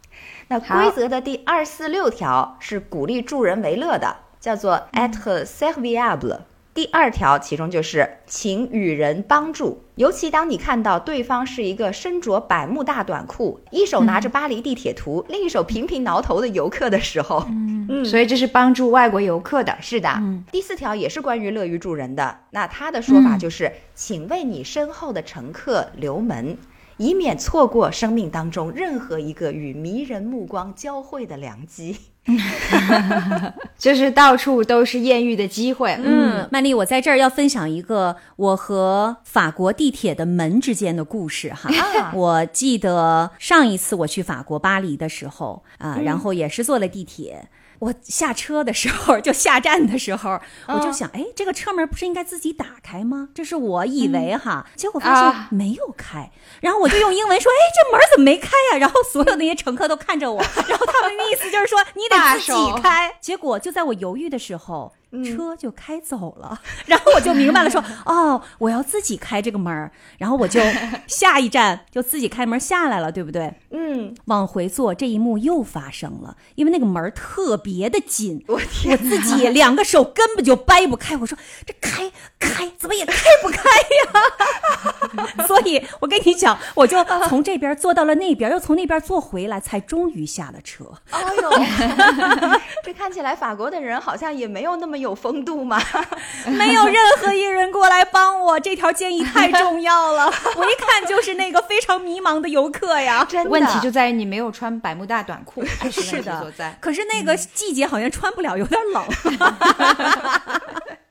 [0.49, 6.41] 那规则的第二四六条是鼓励助人为乐的，叫做 être serviable。
[6.75, 19.77] 第二条其中就是请与人帮助，尤其当你看到对方是一个身着百慕大短裤，一手拿着巴黎地铁图，另一手频频挠头的游客的时候，嗯，嗯所以这是帮助外国游客的。
[19.83, 20.23] 是的。
[20.51, 26.57] 第四条也是关于乐于助人的，那他的说法就是，请为你身后的乘客留门。
[26.99, 31.97] 以免错过生命当中任何一个与迷人目光交汇的良机。
[33.77, 35.99] 就是到处都是艳遇的机会。
[36.03, 41.69] 嗯，曼丽，我在这儿要分享一个我和法国地铁的门之间的故事哈。
[42.15, 47.49] 我记得上一次我去法国巴黎的时候啊，然后也是坐了地铁。
[47.83, 53.31] 我下车的时候，就下站的时候，我就想，哎，这个车门不是应该自己打开吗？
[53.35, 56.31] 这是我以为哈，结果发现没有开。
[56.61, 58.79] 然后我就用英文说，哎，这门怎么没开呀？
[58.79, 63.13] 然后所有那些乘客都看着我，然后他们的意思就是说，你得自己开。
[63.21, 64.93] 结果就在我犹豫的时候。
[65.37, 70.59] 车就开走了，然后我就明白了，说哦，我要自己开这个门儿，然后我就
[71.07, 73.53] 下一站就自己开门下来了，对不对？
[73.73, 85.45] 嗯，往回坐，这一幕又发生了，因为那个门特别的紧，我天，我自己两个手根本就掰不开，我说这开开怎么也开不开呀？
[85.47, 90.85] 所以我跟你讲，我就从这边坐到了那边，又从那边坐回来，才终于下了车。
[91.11, 91.51] 哎呦，
[92.85, 95.81] 这看起来法国的人好像也没有那么有风度嘛。
[96.47, 100.33] 没有任何一人过来帮我，这条建议太重要了。
[100.57, 103.27] 我一看就是那个非常迷茫的游客呀。
[103.29, 106.77] 真的，问题就在于你没有穿百慕大短裤， 这是问题所在。
[106.81, 109.05] 可是那个季节好像穿不了，有点冷。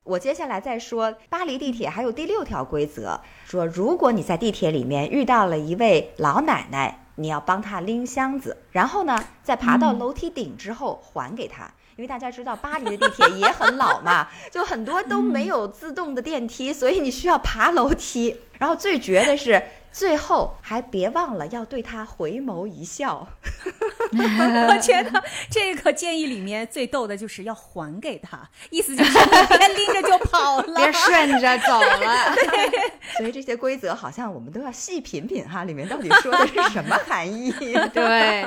[0.04, 11.72] 我接下来再说巴黎地铁还有第六条规则，说如果你在地铁里面遇到了一位老奶奶，你要帮她拎箱子，然后呢，在爬到楼梯顶之后还给她。
[11.98, 18.36] 因为大家知道巴黎的地铁也很老嘛， 就很多都没有自动的电梯，所以你需要爬楼梯。
[18.58, 19.62] 然后最绝的是，
[19.92, 23.28] 最后还别忘了要对他回眸一笑。
[24.12, 32.36] 我觉得这个建议里面最逗的就是要还给他，意思就是你别拎着就跑了， 别顺着走了。
[33.18, 37.54] 所以这些规则好像我们都要细品品哈，里面到底说的是什么含义？
[37.94, 38.46] 对，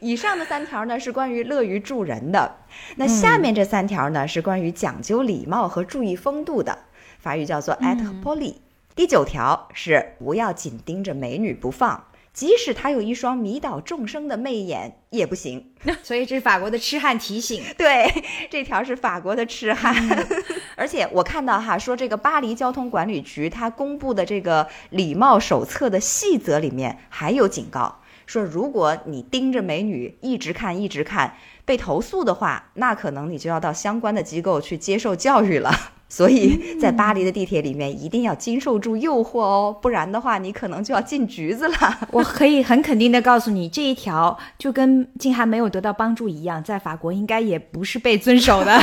[0.00, 2.58] 以上的三条呢是关于乐于助人的，
[2.96, 6.78] 那下面这三条呢是关于讲究礼貌和注意风度的，
[7.18, 8.56] 法语叫做 et poli。
[8.94, 15.72] 第九条是不要紧盯着美女不放，即使她有一双迷倒众生的媚眼也不行。
[16.02, 17.64] 所以这是法国的痴汉提醒。
[17.76, 18.08] 对，
[18.48, 19.92] 这条是法国的痴汉，
[20.76, 35.93] 而且我看到哈说这个巴黎交通管理局它公布的这个礼貌手册的细则里面还有警告，说如果你盯着美女一直看一直看，被投诉的话，那可能你就要到相关的机构去接受教育了。
[36.08, 41.76] 所以在巴黎的地铁里面一定要经受住诱惑哦，不然的话你可能就要进局子了。
[42.12, 48.80] 我可以很肯定的告诉你，这一条就跟静涵没有得到帮助一样，在法国应该也不是被遵守的。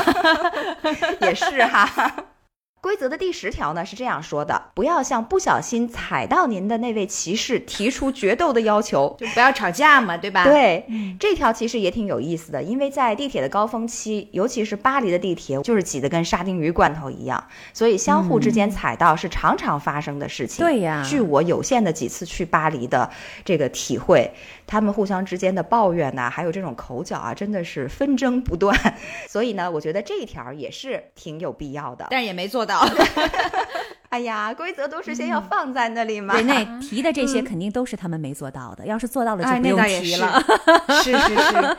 [1.21, 2.13] 也是哈。
[2.81, 10.43] 规则的第十条呢是这样说的：不要向不小心踩到您的那位骑士提出决斗的要求，就不要吵架嘛，对吧？
[10.45, 10.83] 对，
[11.19, 20.65] 这条其实也挺有意思的，因为在地铁的高峰期，尤其是巴黎的地铁，就是挤得跟沙丁鱼罐头一样，所以相互之间踩到是常常发生的事情。
[20.65, 23.11] 对呀据我有限的几次去巴黎的
[23.45, 24.33] 这个体会，
[24.65, 28.77] 他们互相之间的抱怨呐、还有这种口角啊，真的是纷争不断。
[29.27, 32.07] 所以呢，我觉得这一条也是挺有必要的。
[32.09, 32.85] 但是也没做到。
[34.09, 36.33] 哎呀，规则都是先要放在那里嘛。
[36.33, 40.43] 对，那提的这些肯定都是他们没做到的，要是做到了就哎，不用那倒也是提了。
[41.03, 41.77] 是是是。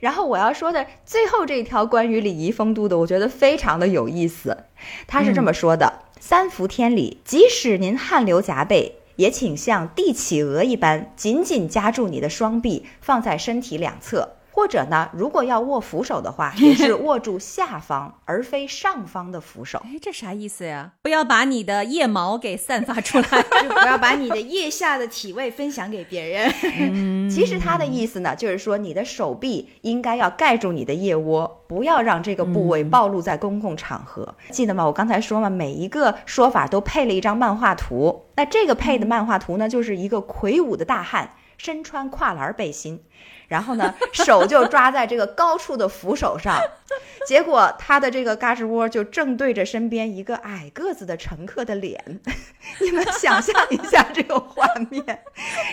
[0.00, 4.64] 然后我要说的最后这一条关于礼仪风度的，我觉得非常的有意思。
[5.06, 14.36] 他是这么说的：三伏天里，即使您汗流浃背，也请像帝企鹅一般紧紧夹住你的双臂，放在身体两侧。
[14.54, 19.82] 或者呢，如果要握扶手的话， 也是握住下方而非上方的扶手。
[19.84, 20.92] 哎，这啥意思呀？
[21.02, 23.24] 不要把你的腋毛给散发出来。
[23.60, 26.48] 就不要把你的腋下的体味分享给别人。
[27.28, 34.36] 其实他的意思呢，就是说你的手臂应该要盖住你的腋窝，不要让这个部位暴露在公共场合。
[34.50, 34.86] 记得吗？
[34.86, 38.26] 我刚才说嘛，每一个说法都配了一张漫画图。
[38.36, 43.00] 那这个配的漫画图呢，就是一个魁梧的大汉，身穿跨栏背心，
[43.48, 46.58] 然后呢，手就抓在这个高处的扶手上，
[47.26, 52.20] 结果他的这个嘎吱窝就正对着身边一个矮个子的乘客的脸。
[52.80, 55.04] 你们想象一下这个画面，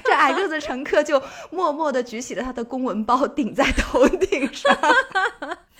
[0.03, 4.77] 这矮个子乘客就默默地举起了他的公文包，顶在头顶上。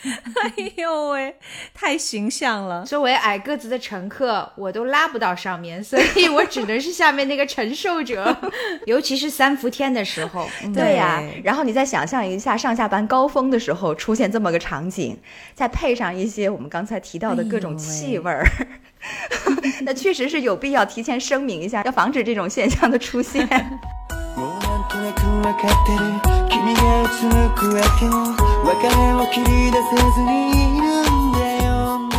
[0.42, 1.36] 哎呦喂，
[1.74, 2.84] 太形象了。
[2.86, 8.36] 作为矮个子的乘客，我都拉不到上面，所以我只能是下面那个承受者。
[8.88, 15.18] 尤其是三伏天的时候，对呀、然后你再想象一下上下班高峰的时候出现这么个场景，
[15.54, 18.46] 再配上一些我们刚才提到的各种气味儿，
[19.86, 23.48] 那确实是有必要提前声明一下，要防止这种现象的出现。
[26.61, 28.15] もうなんとなくわかってる君がうつむくわけも
[28.65, 32.15] 別れを切り出せずにいるんだよね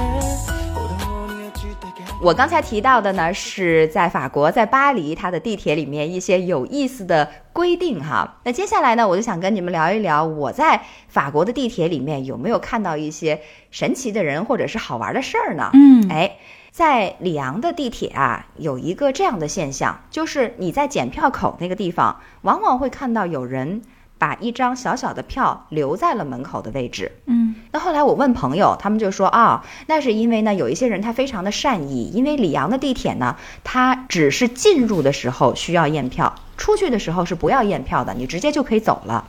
[0.73, 8.37] 歩道に落ちたか我刚才提到的呢，是在法国，在巴黎，它的地铁里面一些有意思的规定哈。
[8.43, 15.69] 那接下来呢，我就想跟你们聊一聊，我在法国的地铁里面有没有看到一些神奇的人或者是好玩的事儿呢？
[15.73, 16.37] 嗯哎，
[16.71, 23.83] 在里昂的地铁啊，有一个这样的现象，就是你在检票口那个地方，往往会看到有人
[24.22, 27.10] 把一张小小的票留在了门口的位置。
[27.26, 39.24] 嗯，那后来我问朋友，他们就说啊，那是因为呢，有一些人他非常的善意，因为里昂的地铁呢，它只是进入的时候需要验票，出去的时候是不要验票的，你直接就可以走了。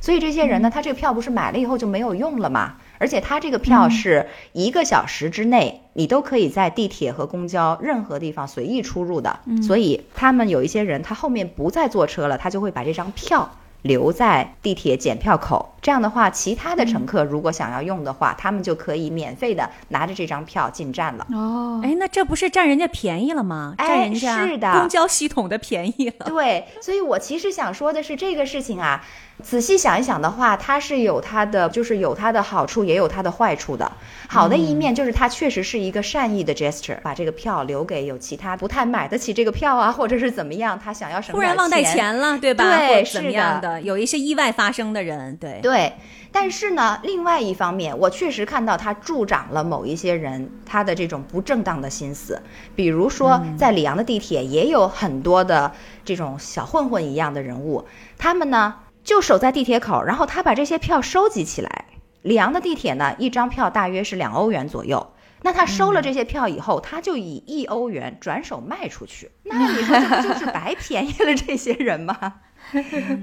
[0.00, 2.78] 所以这些人呢，他这个票不是买了以后就没有用了嘛？
[2.98, 9.38] 而且他这个票是一个小时之内，你都可以在地铁和公交任何地方随意出入的。
[9.62, 13.48] 所以他们有一些人，他后面不再坐车了，他就会把这张票
[13.82, 15.68] 留在地铁检票口。
[15.82, 21.26] 这样的话，其他的乘客如果想要用的话，他们就可以免费的拿着这张票进站了。
[21.32, 23.74] 哦，哎，那这不是占人家便宜了吗？
[23.78, 26.26] 哎占人家是的公交系统的便宜了。
[26.26, 29.04] 对，所以我其实想说的是这个事情啊，
[29.42, 33.90] 仔细想一想的话，它是有它的，就是有它的好处，也有它的坏处的。
[34.28, 42.64] 好的一面就是它确实是一个善意的 gesture，把这个票留给有其他不太买得起这个票啊， 或者是怎么样，他想要省点突然忘带钱钱了，对吧？
[42.64, 43.20] 对是
[43.60, 43.82] 的？
[43.82, 45.92] 有一些意外发生的人，对，对，
[46.30, 52.40] 但是呢，另外一方面，我确实看到它助长了某一些人他的这种不正当的心思，
[52.74, 55.72] 比如说在里昂的地铁也有很多的
[56.04, 57.84] 这种小混混一样的人物，
[58.16, 58.74] 他们呢
[59.04, 61.86] 就守在地铁口，然后他把这些票收集起来。
[62.22, 65.14] 里昂的地铁呢，一张票大约是两欧元左右。
[65.44, 69.28] 那他收了这些票以后，他就以一欧元转手卖出去。
[69.42, 72.16] 那你说这不就是白便宜了这些人吗？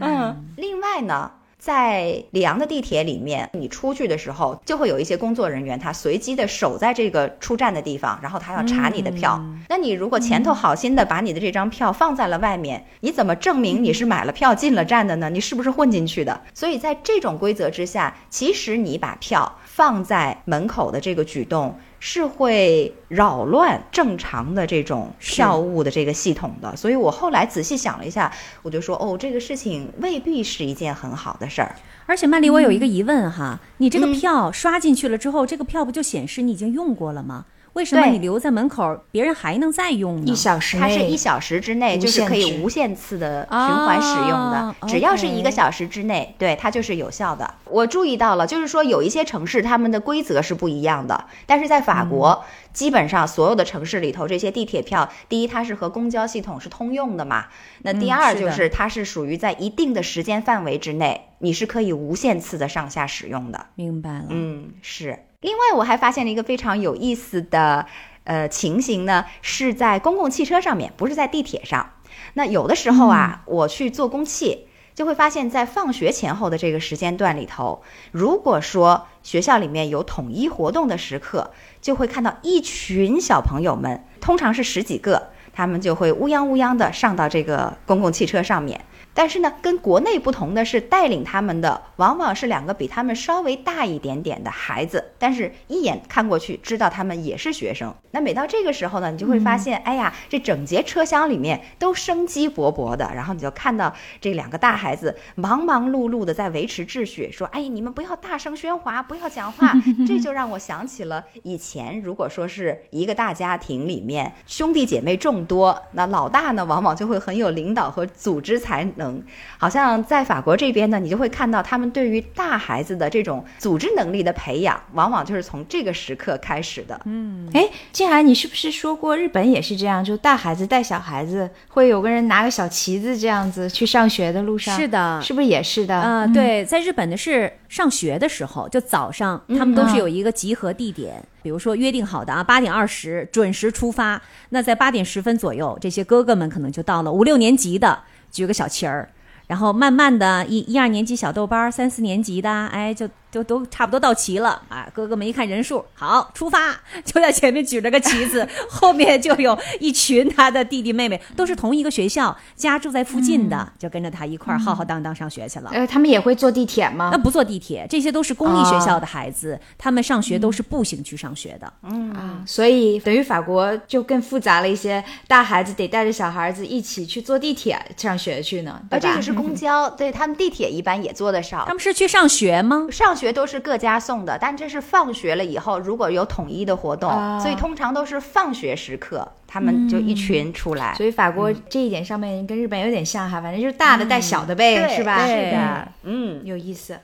[0.02, 9.44] 嗯，另外呢，在里昂的地铁里面，你出去的时候就会有一些工作人员，他随机的守在这个出站的地方，然后他要查你的票。
[9.68, 15.30] 那你如果前头好心的把你的这张票放在了外面，你怎么证明你是买了票进了站的呢？
[15.30, 16.42] 你是不是混进去的？
[16.54, 21.78] 所以在这种规则之下，其实你把票放在门口的这个举动。
[22.00, 28.32] 是会扰乱正常的这种票务的这个系统的，所以我后来仔细想了一下，
[28.62, 31.76] 我就说，哦，这个事情未必是一件很好的事儿。
[32.06, 37.46] 而且曼丽，我有一个疑问哈，你这个嗯票刷进去了之后，这个票不就显示你已经用过了吗？
[37.74, 40.24] 为什么你留在门口，别人还能再用呢？
[40.26, 47.54] 一小时内，它是一小时之内，就是可以无限次的循环使用的，啊只要是一个小时之内，对它就是有效的。
[47.66, 52.44] 我注意到了，就是说有一些城市他们的规则是不一样的，但是在法国，
[52.74, 57.46] 基本上所有的城市里头，这些地铁票，第一它是和公交系统是通用的嘛，
[57.84, 63.68] 那第二就是它是属于在一定的时间范围之内，你是可以无限次的上下使用的。
[63.76, 65.20] 明白了，嗯，是。
[65.42, 67.86] 另外，我还发现了一个非常有意思的
[68.26, 71.92] 呃情形呢，是在公共汽车上面，不是在地铁上。
[72.34, 77.82] 那有的时候啊，我去坐公汽，就会发现，在放学前后的这个时间段里头，
[78.12, 88.84] 如果说学校里面有统一活动的时刻，就会看到一群小朋友们，通常是十几个，他们就会乌泱乌泱的上到这个公共汽车上面。
[89.20, 97.94] 但是呢，跟国内不同的是，带领他们的往往是两个比他们稍微大一点点的孩子，但是一眼看过去知道他们也是学生。
[98.12, 109.74] 那每到这个时候呢，你就会发现，哎呀，这整节车厢里面都生机勃勃的，然后你就看到这两个大孩子忙忙碌碌的在维持秩序，说：“哎，你们不要大声喧哗，不要讲话。
[110.08, 119.09] ”这就让我想起了以前，如果说是一个大家庭里面兄弟姐妹众多，那老大呢往往就会很有领导和组织才能。
[119.58, 127.00] 好像在法国这边呢，你就会看到他们对于大孩子的这种组织能力的培养，往往就是从这个时刻开始的。
[127.06, 130.04] 嗯，哎，静涵，你是不是说过日本也是这样？
[130.04, 135.96] 就大孩子带小孩子，会有个人拿个小旗子这样子去上学的路上，是的是不是也是的？
[135.96, 144.22] 啊、对，在日本的是上学的时候，就早上他们都是有一个集合地点，比如说约定好的啊，八点二十准时出发。
[144.50, 147.12] 那在八点十分左右，这些哥哥们可能就到了。
[147.12, 148.00] 五六年级的
[148.32, 149.10] 举个小旗儿，
[149.48, 154.88] 然后慢慢的一一二年级小豆班，三四年级的，哎，就就都差不多到齐了啊。
[154.94, 156.72] 哥哥们一看人数，好，出发，
[157.06, 165.70] 就在前面举着个旗子， 后面就有一群他的弟弟妹妹，都是同一个学校，家住在附近的，就跟着他一块儿浩浩荡荡上学去了。
[165.74, 167.18] 呃，他们也会坐地铁吗那？
[167.18, 171.72] 不坐地铁，这些都是公立学校的孩子，他们上学都是步行去上学的。
[171.84, 179.10] 嗯啊，所以等于法国就更复杂了一些，大孩子得带着小孩子一起去坐地铁上学去呢，对呃，吧？
[179.10, 181.74] 这个是公 交，对他们地铁一般也坐的少他。
[181.74, 182.88] 们是去上学吗？
[182.92, 190.94] 上学都是各家送的，但这是放学了以后，如果有统一的活动，啊所以通常都是放学时刻，他们就一群出来。
[190.96, 195.28] 所以法国这一点上面跟日本有点像哈，反正就是大的带小的呗，对是吧？
[195.28, 196.98] 是的，嗯，有意思。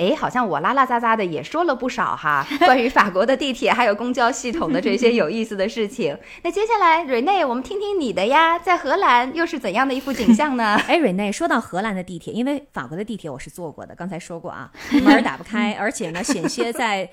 [0.00, 6.16] 哎，好像我拉拉杂杂的也说了不少哈， 关于法国的地铁还有公交系统的这些有意思的事情。
[6.42, 10.80] 那接下来，瑞内，我们听听你的呀，在荷兰又是怎样的一幅景象呢？
[10.88, 14.70] 哎，瑞内，说到荷兰的地铁，因为法国的地铁我是坐过的，刚才说过啊，
[15.02, 17.06] 门打不开，而且呢，险些在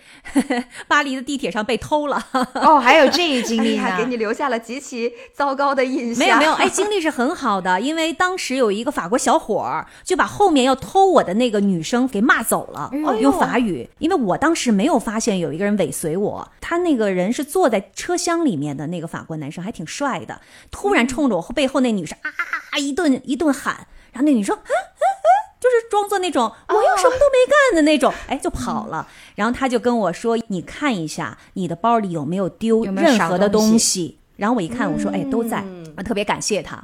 [0.88, 2.24] 巴黎的地铁上被偷了。
[2.54, 6.26] 哦，还有这一经历呢哎，给你留下了极其糟糕的印象。
[6.26, 13.90] 没有没有，哎，经历是很好的，因为当时有一个法国小伙儿就把后面要偷我的那个女生给骂走了，哎用法语。
[14.00, 24.56] 因为我当时没有发现有一个人尾随我，他那个人是坐在车厢里面的那个法国男生，还挺帅的，突然冲着我背后那女生啊啊啊一顿一顿喊，然后那女生。
[24.56, 29.06] 啊啊啊就是装作那种我又什么都没干的那种，哎，就跑了。
[29.34, 35.58] 然后他就跟我说：“你看一下你的包里有没有丢任何的东西东西。”然后我一看，我说：“哎，都在。”
[35.98, 36.82] 啊，特别感谢他。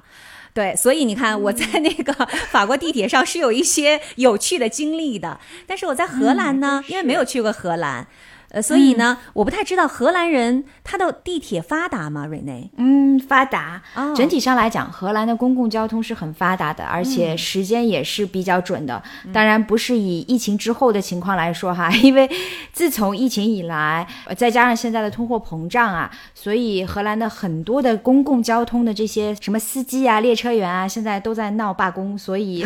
[0.54, 2.14] 对，所以你看，我在那个
[2.52, 8.06] 法国地铁上是有一些有趣的经历的，但是我在荷兰呢，因为没有去过荷兰。
[8.54, 12.26] 呃，所以呢，我不太知道荷兰人他的地铁发达吗？
[12.26, 13.82] 瑞内，嗯，发达。
[13.96, 19.02] 哦整体上来讲，荷兰的公共交通是很发达的，而且时间也是比较准的。
[19.34, 22.30] 当然，不是以疫情之后的情况来说哈， 因为
[22.72, 32.64] 自从疫情以来，呃再加上现在的通货膨胀啊，所以荷兰的很多的公共交通的这些什么司机啊、列车员啊，现在都在闹罢工，所以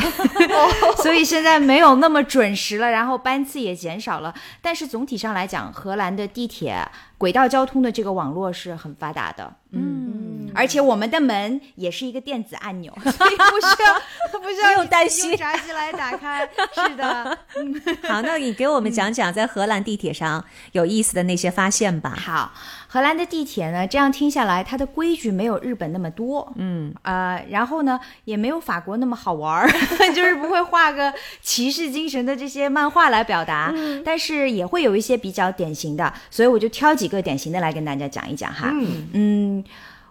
[1.01, 4.33] 所以现在没有那么准时了，然后班次也减少了。
[4.61, 9.53] 但是总体上来讲，荷兰的地铁轨道交通的这个网络是很发达的。
[9.71, 16.49] 嗯，而且我们的门也是一个电子按钮， 所以不需要不需要担心用闸机来打开。
[16.73, 17.37] 是的，
[18.09, 22.15] 好，那你给我们讲讲在荷兰地铁上有意思的那些发现吧。
[22.17, 22.53] 好，
[22.87, 29.69] 荷兰的地铁呢，这样听下来，它的规矩没有日本那么多，嗯，呃，然后呢，也没有法国那么好玩儿，
[30.15, 33.73] 就是不会画个骑士精神的这些漫画来表达，
[34.05, 38.69] 但是也会有一些比较典型的，所以我就挑几个典型的来跟大家讲一讲哈。
[39.13, 39.63] 嗯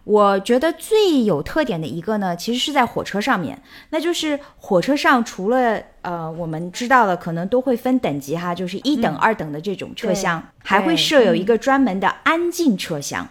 [0.07, 13.29] 我觉得最有特点的一个呢，其实是在火车上面，那就是火车上除了呃我们知道的，可能都会分等级哈，就是一等、二等的这种车厢，还会设有一个专门的安静车厢。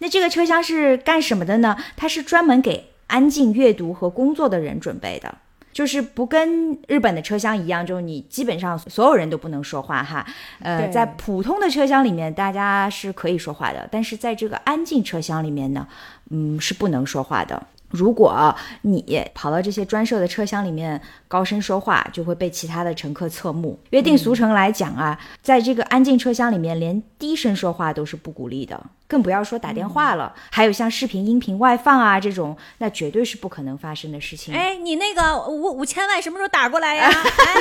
[0.00, 1.76] 那这个车厢是干什么的呢？
[1.96, 5.38] 它是专门给安静阅读和工作的人准备的。
[5.72, 10.26] 就是不跟日本的车厢一样，就是你基本上所有人都不能说话哈。
[10.60, 15.86] 呃，在普通的车厢里面，大家是可以说话的，但是在这个安静车厢里面呢，
[16.30, 17.66] 嗯，是不能说话的。
[17.90, 23.78] 如果你跑到这些专设的车厢里面高声说话，就会被其他的乘客侧目。
[23.90, 28.78] 约定俗成来讲啊，在这个安静车厢里面，连低声说话都是不鼓励的，
[29.08, 30.32] 更不要说打电话了。
[30.52, 34.54] 还有像视频、音频外放啊这种，那绝对是不可能发生的事情。
[34.54, 37.08] 哎，你那个五五千万什么时候打过来呀？
[37.10, 37.54] 哎，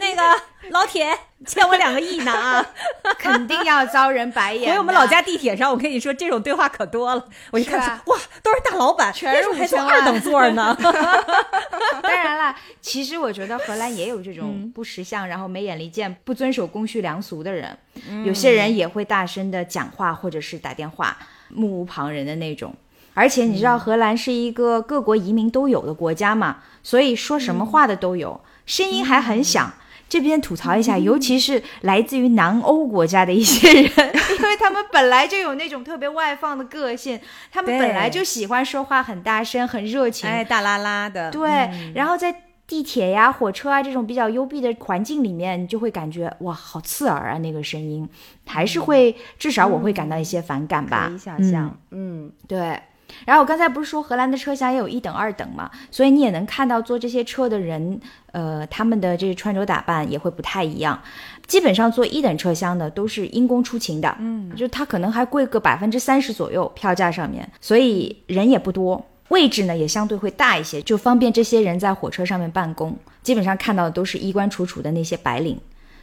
[0.00, 2.66] 那个老铁，欠我两个亿呢啊！
[3.16, 4.72] 肯定要遭人白眼的。
[4.72, 7.24] 回我们老家地铁上，我跟你说，这种对话可多了。
[7.52, 10.76] 我一看哇，都是大老板，全是那时候还坐5000万二等座呢。
[12.02, 17.78] 当然啦，其实我觉得荷兰也有这种不识相，然后没眼力见、不遵守公序良俗的人。
[18.24, 21.16] 有些人也会大声的讲话，或者是打电话，
[21.48, 22.74] 目无旁人的那种。
[23.14, 29.72] 而且你知道，荷兰是一个各国移民都有的国家嘛，所以说什么话的都有，声音还很响。
[30.08, 33.84] 这边吐槽一下，尤其是来自于南欧国家的一些人，
[34.38, 37.20] 因为他们本来就有那种特别外放的个性，
[37.52, 42.34] 他们本来就喜欢说话很大声、很热情，哎，大啦啦的，对，然后在
[42.68, 48.08] 地铁呀、火车啊这种比较幽闭的环境里面，你就会感觉哇，好刺耳啊，那个声音，
[48.46, 51.08] 还是会，至少我会感到一些反感吧。
[51.08, 52.78] 可以想象，嗯，对。
[53.24, 57.98] 然后我刚才不是说荷兰的车厢也有一等、二等嘛，所以你也能看到坐这些车的人，
[58.32, 61.00] 呃，他们的这个穿着打扮也会不太一样。
[61.46, 72.96] 基本上坐一等车厢的都是因公出勤的，嗯，就他可能还贵个百分之三十左右票价上面，所以人也不多，位置呢也相对会大一些，就方便这些人在火车上面办公。
[73.22, 75.60] 基本上看到的都是衣冠楚楚的那些白领。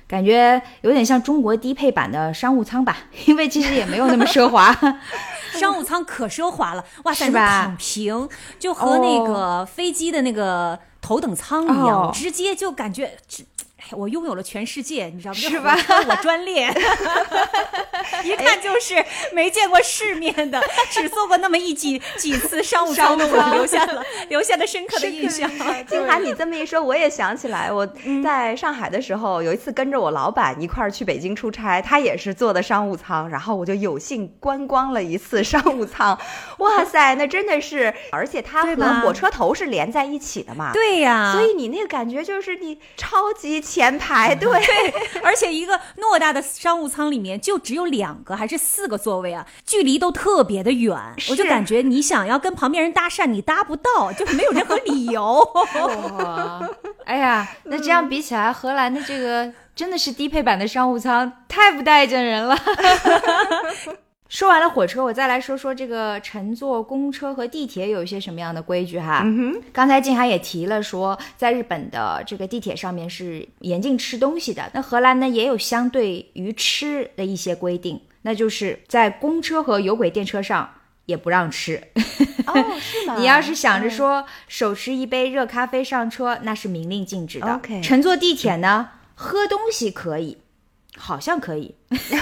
[0.08, 4.72] 感觉有点像中国低配版的商务舱吧， 因为其实也没有那么奢华。
[5.60, 13.18] 商务舱可奢华了，哇塞，是吧那躺平就和那个飞机的那个头等舱一样，哦直接就感觉。
[13.92, 15.40] 我拥有了全世界，你知道吗？
[15.40, 15.78] 是吧
[16.08, 16.68] 我专列，
[18.24, 20.62] 一看就是没见过世面的，
[20.92, 25.50] 只坐过那么一几几次商务舱的我，留下了留下了深刻的印象。
[25.88, 27.88] 静涵，你这么一说，我也想起来，我
[28.24, 36.18] 在上海的时候，有一次跟着我老板一块儿去北京出差，他也是坐的商务舱，然后我就有幸观光了一次商务舱。
[36.60, 44.50] 哇塞，那真的是，而且它和火车头是连在一起的嘛，，对呀、所以你那个感觉就是你超级前排， 对，
[45.22, 50.98] 而且一个偌大的商务舱里面就只有两个还是四个座位啊，距离都特别的远，
[51.30, 55.44] 我就感觉你想要跟旁边人搭讪，你搭不到，就没有任何理由。
[56.18, 56.66] 哇，
[57.04, 62.58] 哎呀，那这样比起来，荷兰的这个真的是低配版的商务舱，太不待见人了。
[64.28, 69.22] 说完了火车，我再来说说这个乘坐公车和地铁有一些什么样的规矩哈。
[69.24, 80.70] 嗯哼，刚才静涵也提了说，在日本的这个地铁上面是严禁吃东西的，那荷兰呢也有相对于吃的一些规定，那就是在公车和有轨电车上
[81.06, 81.82] 也不让吃。
[82.48, 83.16] 哦，是吗？
[83.20, 87.54] 你要是想着说手持一杯热咖啡上车，那是明令禁止的。
[87.54, 90.40] OK 乘坐地铁呢，喝东西可以，
[90.98, 91.76] 好像可以，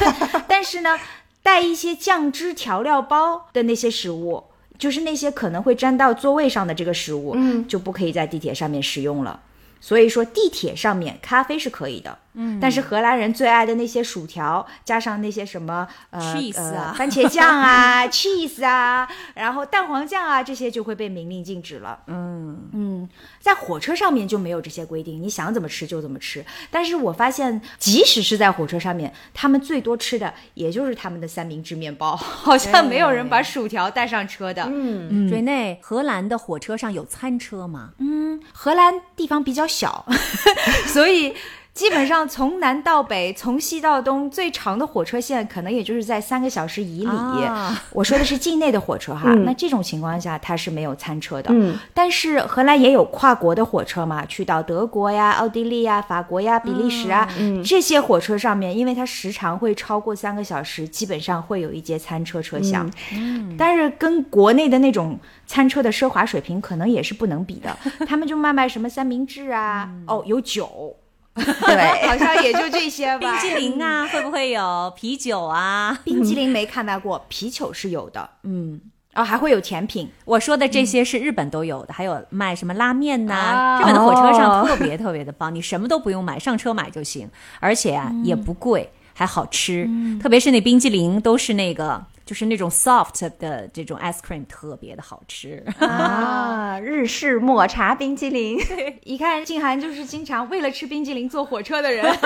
[0.48, 1.00] 但是呢，
[1.44, 4.46] 带一些酱汁调料包的那些食物。
[4.80, 9.40] 就是那些可能会沾到座位上的这个食物，嗯就不可以在地铁上面食用了。
[9.80, 22.00] 所以说，地铁上面咖啡是可以的，嗯，但是荷兰人最爱的那些薯条，加上那些什么呃 Cheese 呃啊番茄酱啊、 cheese 啊，然后蛋黄酱啊，这些就会被明令禁止了。
[22.08, 23.10] 嗯，嗯，
[23.40, 26.44] 在火车上面就没有这些规定，你想怎么吃就怎么吃。
[26.72, 34.64] 但是我发现，即使是在火车上面，他们最多吃的也就是他们的三明治面包， 好像没有人把薯条带上车的。
[34.72, 37.92] 嗯，瑞内，荷兰的火车上有餐车吗？
[38.00, 40.06] 嗯荷兰地方比较小，
[40.88, 41.34] 所以
[41.74, 47.08] 基本上从南到北，从西到东，最长的火车线可能也就是在三个小时以里。
[47.08, 51.50] 啊我说的是境内的火车哈，嗯那这种情况下它是没有餐车的。
[51.52, 57.28] 嗯，但是荷兰也有跨国的火车嘛，去到德国呀、奥地利呀、法国呀、比利时啊，
[57.66, 62.90] 这些火车上面，因为它时长会超过三个小时，基本上会有一节餐车车厢。
[63.14, 65.18] 嗯，但是跟国内的那种
[65.48, 70.96] 餐车的奢华水平可能也是不能比的， 他们就卖卖什么三明治啊，哦，有酒。
[71.36, 73.20] 对，好像也就这些吧。
[73.20, 76.00] 冰激凌啊，会不会有啤酒啊？
[76.04, 78.30] 冰激凌没看到过， 啤酒是有的。
[78.44, 78.80] 嗯，
[79.16, 80.10] 哦，还会有甜品。
[80.26, 87.28] 我说的这些是日本都有的，还有卖什么拉面呐、啊日本的火车上哦特别特别的棒，你什么都不用买，上车买就行，
[87.60, 89.90] 而且啊、也不贵，还好吃。
[90.22, 95.64] 特别是那冰激凌都是那个就是那种 soft 的这种 ice cream，特别的好吃。
[95.80, 98.58] 啊，日式抹茶冰淇淋，
[99.04, 102.06] 一看静涵就是经常为了吃冰激凌坐火车的人。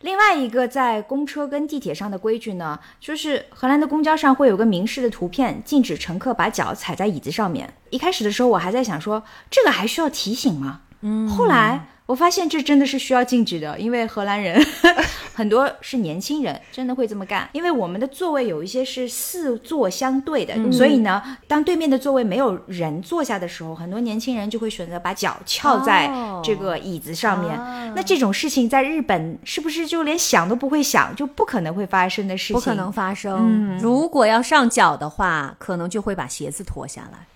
[0.00, 7.70] 另外一个在公车跟地铁上的规矩呢，就是荷兰的公交上会有个明示的图片，禁止乘客把脚踩在椅子上面。
[7.90, 10.80] 一开始的时候我还在想说，这个还需要提醒吗？
[11.02, 14.60] 嗯，后来我发现这真的是需要禁止的，因为荷兰人
[15.32, 17.48] 很多是年轻人，真的会这么干。
[17.52, 27.56] 因为我们的座位有一些是四座相对的，所以呢，当对面的座位没有人坐下的时候，很多年轻人就会选择把脚翘在哦这个椅子上面。
[27.94, 32.54] 那这种事情在日本是不是就连想都不会想，就不可能会发生的事情？
[32.54, 33.78] 不可能发生。
[33.78, 37.28] 如果要上脚的话，可能就会把鞋子脱下来。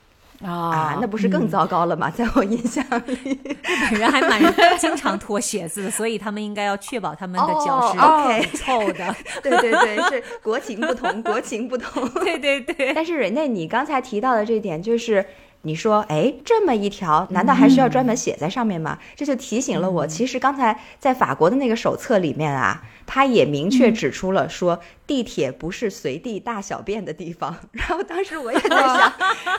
[0.42, 2.10] 啊啊，那不是更糟糕了吗？
[2.14, 4.42] 在我印象里，日本人还蛮
[4.78, 9.16] 经常脱鞋子的，所以他们应该要确保他们的脚是哦，OK 的。
[9.42, 12.08] 对对对，是国情不同，国情不同。
[12.24, 15.24] 对对对，但是瑞内，你刚才提到的这点，就是
[15.64, 18.98] 你说，哎，这么一条，难道还需要专门写在上面吗？
[19.16, 27.56] 这就提醒了我，其实刚才在法国的那个手册里面啊，他也明确指出了说，地铁不是随地大小便的地方。
[27.72, 29.12] 然后当时我也在 想，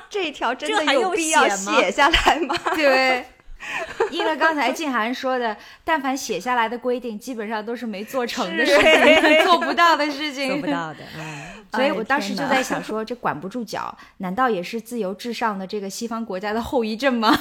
[0.10, 2.56] 这一条真的有必要写下来吗？
[2.76, 3.26] 对。
[4.12, 10.68] 应了刚才静涵说的，但凡写下来的规定，基本上都是没做成的事情， 做不到的事情，做不。
[10.68, 11.00] 到的。
[11.18, 11.44] 嗯，
[11.74, 17.38] 所以哎我当时就在 想说，这管不住脚，难道也是自由至上的这个西方国家的后遗症吗？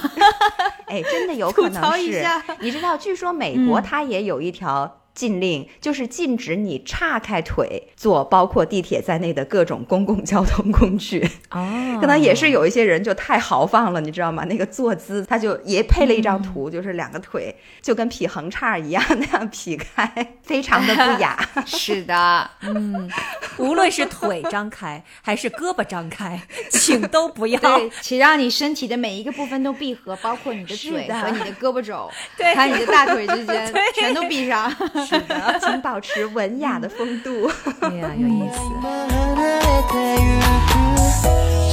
[0.87, 2.25] 哎，真的有可能是。
[2.61, 5.01] 你知道，据说美国它也有一条。
[5.15, 11.29] 禁令就是禁止你岔开腿坐包括地铁在内的各种公共交通工具。
[11.51, 14.45] 哦 可能也是有一些人就太豪放了，你知道吗？
[14.45, 21.39] 那个坐姿，他就也配了一张图，就是两个腿就跟劈横叉一样那样劈开，非常的不雅。
[21.65, 23.09] 是的，嗯
[23.57, 26.41] 无论是腿张开还是胳膊张开，
[26.71, 27.61] 请都不要。
[27.61, 32.11] 对，请让你身体的每一个部分都闭合，包括你的嘴和你的胳膊肘，
[32.55, 34.71] 还有你的大腿之间，全都闭上。
[35.06, 37.50] 是的，请保持文雅的风度。
[37.82, 38.60] 哎呀，有意思。
[38.60, 40.60] 今離れてゆく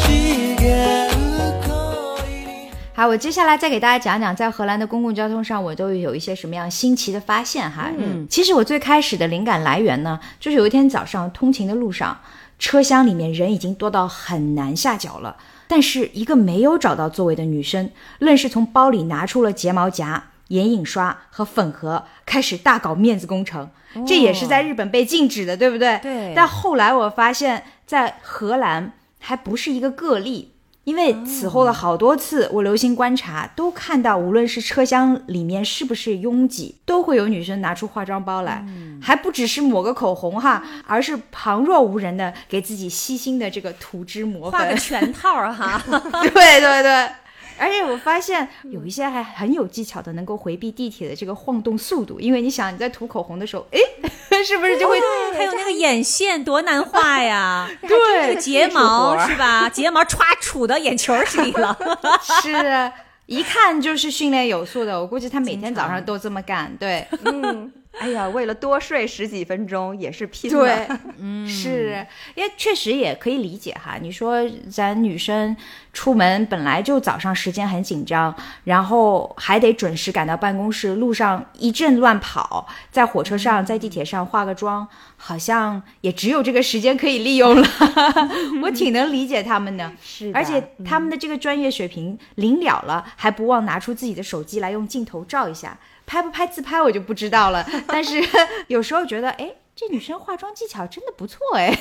[0.06, 0.10] 違
[0.44, 0.66] う恋
[1.06, 7.90] に好，我接下来再给大家讲讲，在荷兰的公共交通上，我都有一些什么样新奇的发现哈。
[7.98, 12.18] 嗯，其实我最开始的灵感来源呢，就是有一天早上通勤的路上，
[12.58, 15.36] 车厢里面人已经多到很难下脚了，
[15.68, 17.90] 但是一个没有找到座位的女生，
[18.20, 23.69] 愣是从包里拿出了睫毛夹、 眼影刷和粉盒，开始大搞面子工程。
[24.07, 25.99] 这也是在日本被禁止的，对不对？
[26.01, 30.49] 对但后来我发现，在荷兰还不是一个个例。
[30.83, 38.65] 因为此后的好多次，我留心观察，都看到无论是车厢里面是不是拥挤，都会有女生拿出化妆包来，
[38.99, 44.79] 还不只是抹个口红哈，而是旁若无人的给自己细心的这个涂脂抹粉画个粉。
[44.79, 45.79] 全套哈，
[46.33, 47.09] 对对对，
[47.57, 53.79] 而且我发现有一些还很有技巧的，能够回避地铁的这个晃动速度，因为你想你在涂口红的时候，哎，
[54.43, 54.99] 是不是就会
[55.37, 57.69] 还有那个眼线多难画呀！
[57.81, 59.69] 对这个睫毛是吧？
[59.69, 61.77] 睫毛歘杵到眼球里了。
[62.41, 62.91] 是，
[63.27, 64.99] 一看就是训练有素的。
[64.99, 66.75] 我估计他每天早上都这么干。
[66.77, 73.97] 对，嗯，哎呀，为了多睡十几分钟也是拼对了。，嗯，是，因为确实也可以理解哈。
[74.01, 75.55] 你说咱女生
[75.93, 78.33] 出门本来就早上时间很紧张，
[78.63, 84.87] 然后还得准时赶到办公室，路上一阵乱跑，在火车上、在地铁上化个妆，
[85.17, 87.67] 好像也只有这个时间可以利用了。
[88.63, 89.91] 我挺能理解他们的。
[90.01, 97.65] 是而且他们的这个专业水平临了了，还不忘拿出自己的手机来用镜头照一下，拍不拍自拍我就不知道了。
[97.85, 98.21] 但是
[98.67, 101.75] 有时候觉得，哎，这女生化妆技巧真的不错哎。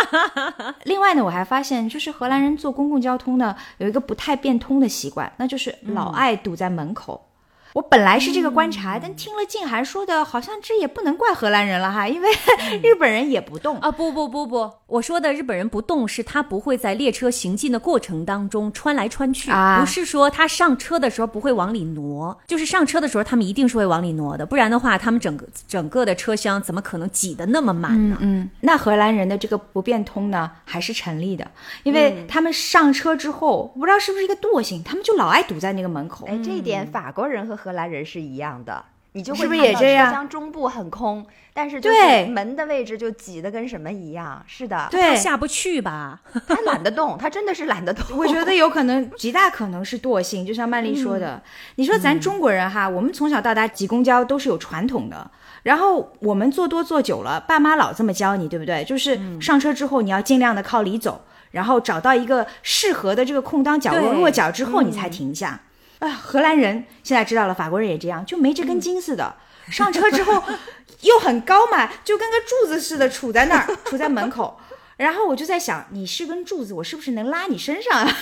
[0.84, 7.29] 另外呢，我还发现，就是荷兰人坐公共交通呢，有一个不太变通的习惯，那就是老爱堵在门口。
[7.72, 12.28] 我本来是这个观察，但听了静涵说的，好像这也不能怪荷兰人了哈，因为
[12.82, 13.78] 日本人也不动。
[13.78, 28.16] 啊，不不不不，我说的日本人不动，是他不会在列车行进的过程当中穿来穿去，啊不是说他上车的时候不会往里挪，就是上车的时候他们一定是会往里挪的，不然的话，他们整个整个的车厢怎么可能挤得那么满呢？
[28.20, 31.48] 嗯，那荷兰人的这个不变通呢，还是成立的，
[31.84, 36.26] 因为他们上车之后，不知道是不是一个惰性，他们就老爱堵在那个门口。
[36.26, 38.84] 哎，这一点法国人和荷兰人是一样的。
[39.12, 44.40] 你就会是不是看到也这样车厢中部很空，但是就是对门的位置就挤得跟什么一样。
[44.46, 46.20] 是的，他对，下不去吧？
[46.46, 48.16] 他懒得动，他真的是懒得动。
[48.16, 51.42] 我觉得有可能，极大可能是惰性，就像曼丽说的。
[51.74, 55.28] 你说咱中国人哈，我们从小到大挤公交都是有传统的，
[55.64, 58.84] 然后我们坐多坐久了，爸妈老这么教你，对不对？
[58.84, 65.62] 就是上车之后你要尽量的靠里走，然后找到一个适合的这个空当角落落脚之后，你才停下。
[66.00, 69.34] 啊，荷兰人现在知道了，法国人也这样，就没这根筋似的。
[69.70, 70.42] 上车之后
[71.02, 74.58] 又很高嘛，就跟个柱子似的杵在那儿，杵在门口。
[74.96, 78.16] 然后我就在想，你是根柱子，我是不是能拉你身上啊？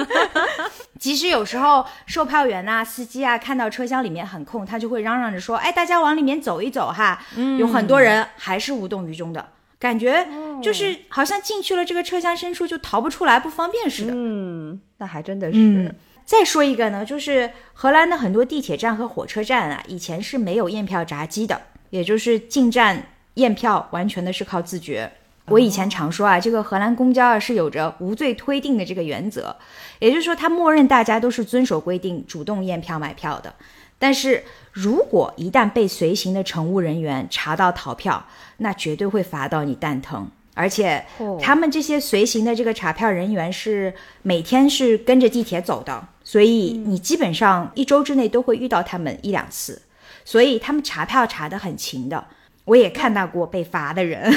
[0.98, 7.22] 即使有时候售票员呐、司机啊看到车厢里面很空，他就会嚷嚷着说：“哎，大家往里面走一走哈。”
[7.58, 9.46] 有很多人还是无动于衷的，
[9.78, 10.26] 感觉
[10.62, 14.12] 就是好像进去了这个车厢深处就逃不出来，不方便似的。
[14.14, 15.58] 嗯，那还真的是。
[15.58, 15.94] 嗯，
[16.30, 21.60] 再说一个呢，就是荷兰的很多地铁站和火车站啊，以前是没有验票闸机的，
[21.90, 23.04] 也就是进站
[23.34, 25.10] 验票完全的是靠自觉。
[25.46, 29.56] 我以前常说啊，这个荷兰公交啊是有着无罪推定的这个原则，
[29.98, 33.52] 也就是说，它默认大家都是遵守规定，主动验票买票的。
[33.98, 38.24] 但是如果一旦被随行的乘务人员查到逃票，
[38.58, 40.30] 那绝对会罚到你蛋疼。
[40.52, 41.02] 而且
[41.40, 49.82] 他们这些随行的这个查票人员是每天是跟着地铁走的，所以你基本上一周之内都会遇到他们一两次，
[50.24, 52.24] 所以他们查票查得很勤的。
[52.66, 54.32] 我也看到过被罚的人，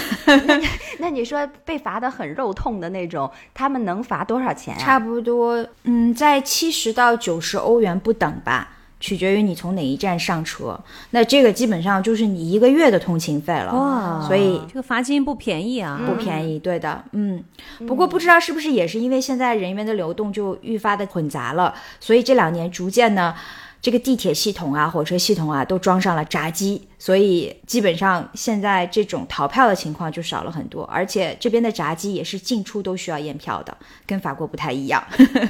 [0.98, 4.80] 那你说被罚的很肉痛的那种，他们能罚多少钱啊？
[4.80, 8.72] 差不多，嗯，在七十到九十欧元不等吧，
[9.04, 10.80] 取决于你从哪一站上车。
[11.10, 16.00] 那这个基本上就是你一个月的通勤费了，哇所以这个罚金不便宜啊！
[16.08, 17.44] 不便宜，对的，嗯。
[17.86, 23.36] 不过不知道是不是也是因为现在人员的流动就愈发的混杂了，所以这两年逐渐呢，
[23.82, 30.86] 这个地铁系统啊、火车系统啊都装上了闸机，所以基本上现在这种逃票的情况就少了很多。
[30.86, 33.78] 而且这边的闸机也是进出都需要验票的，
[34.08, 35.04] 跟法国不太一样。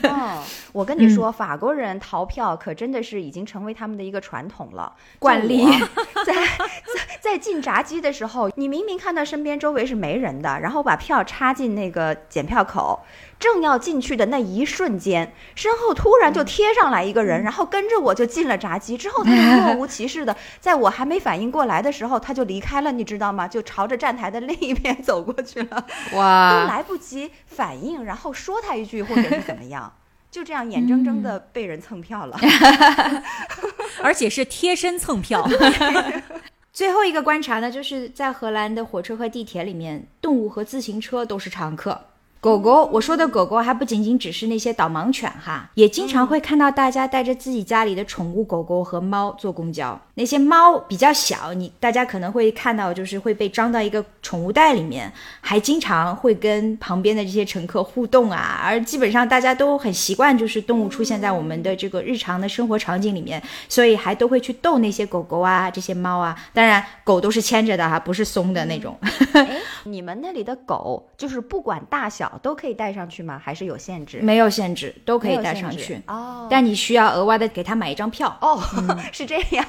[0.09, 0.41] 哦，
[0.73, 5.63] 我跟你说，法国人逃票可真的是已经成为他们的一个传统了，惯例
[6.25, 12.99] 在在在进闸机的时候，你明明看到身边周围是没人的，然后把票插进那个检票口，
[13.37, 18.97] 正要进去的那一瞬间，身后突然就贴上来一个人，然后跟着我就进了闸机。
[18.97, 19.37] 之后他就
[19.69, 23.47] 若无其事的，在我还没反应过来的时候，他就离开了，你知道吗？
[23.47, 25.85] 就朝着站台的另一边走过去了。
[26.13, 29.91] 哇都哇，来不及反应，然后说他一句或者是怎么样，
[30.29, 32.37] 就这样眼睁睁的被人蹭票了。
[34.01, 35.47] 而且是贴身蹭票。
[36.73, 42.05] 最后一个观察呢，就是在荷兰的火车和地铁里面，动物和自行车都是常客。
[42.43, 49.97] 狗狗，我说的狗狗还不仅仅只是那些导盲犬哈，也经常会看到大家带着自己家里的宠物狗狗和猫坐公交。
[50.15, 58.59] 那些猫比较小，你大家可能会看到，就是会被装到一个宠物袋里面，还经常会跟旁边的这些乘客互动啊。
[58.61, 66.37] 而基本上大家都很习惯，就是动物出现在我们的这个日常的生活场景里面，所以还都会去逗那些狗狗啊、这些猫啊。
[66.51, 68.99] 当然，狗都是牵着的哈，不是松的那种。
[69.31, 73.39] 哎，你们那里的狗就是不管大小小都可以带上去吗？
[73.43, 74.19] 还是有限制？
[74.21, 76.01] 没有限制，都可以带上去。
[76.07, 78.35] 哦但你需要额外的给他买一张票。
[78.41, 78.59] 哦，
[79.13, 79.65] 是这样。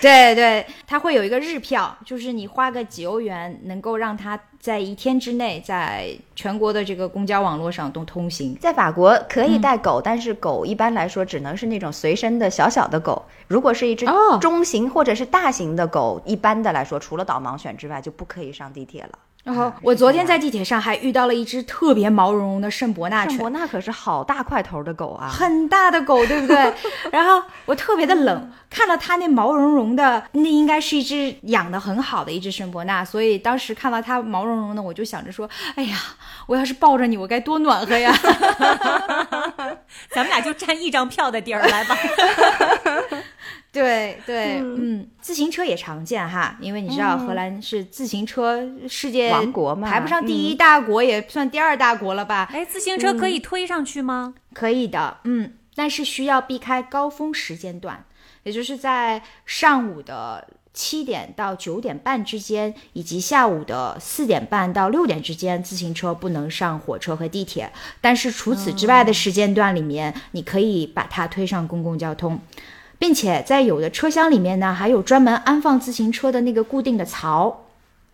[0.00, 8.56] 对对，他会有一个日票，就是你花个几欧元，能够让他在一天之内在全国的这个公交网络上都通行。
[8.60, 13.24] 在法国可以带狗，但是狗一般来说只能是那种随身的小小的狗。
[13.48, 19.18] 如果是一只哦中型或者是大型的狗，一般的来说，除了导盲犬之外，就不可以上地铁了。
[19.46, 25.28] 然后我昨天在地铁上还遇到了一只特别毛茸茸的圣伯纳犬圣伯，纳可是好大块头的狗啊！
[25.30, 26.74] 很大的狗，对不对？
[27.12, 35.96] 然后我特别的冷，看到它那毛茸茸的，那应该是一只养的很好的一只圣伯纳，所以当时看到它毛茸茸的，我就想着说，哎呀，
[36.48, 38.12] 我要是抱着你，我该多暖和呀！
[40.10, 41.96] 咱们俩就占一张票的地儿来吧。
[43.80, 52.48] 对对，嗯，自行车也常见哈，因为你知道荷兰是自行车世界王国嘛排不上第一大国，也算第二大国了吧？
[52.52, 54.34] 哎，自行车可以推上去吗？
[54.54, 58.04] 可以的，嗯，但是需要避开高峰时间段，
[58.44, 67.72] 也就是在上午的七点到九点半之间，以及下午的四点半到六点之间，自行车不能上火车和地铁。
[68.00, 72.38] 但是除此之外的时间段里面，你可以把它推上公共交通。
[72.98, 77.64] 并且在有的车厢里面呢，还有专门安放自行车的那个固定的槽，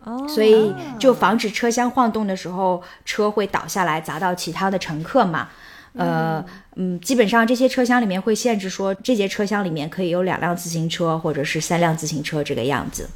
[0.03, 5.49] 哦，所以就防止车厢晃动的时候，车会倒下来砸到其他的乘客嘛。
[5.95, 6.43] 呃，
[6.75, 13.07] 嗯，基本上这些车厢里面会限制说，这节车厢里面可以有两辆自行车或者是三辆自行车这个样子。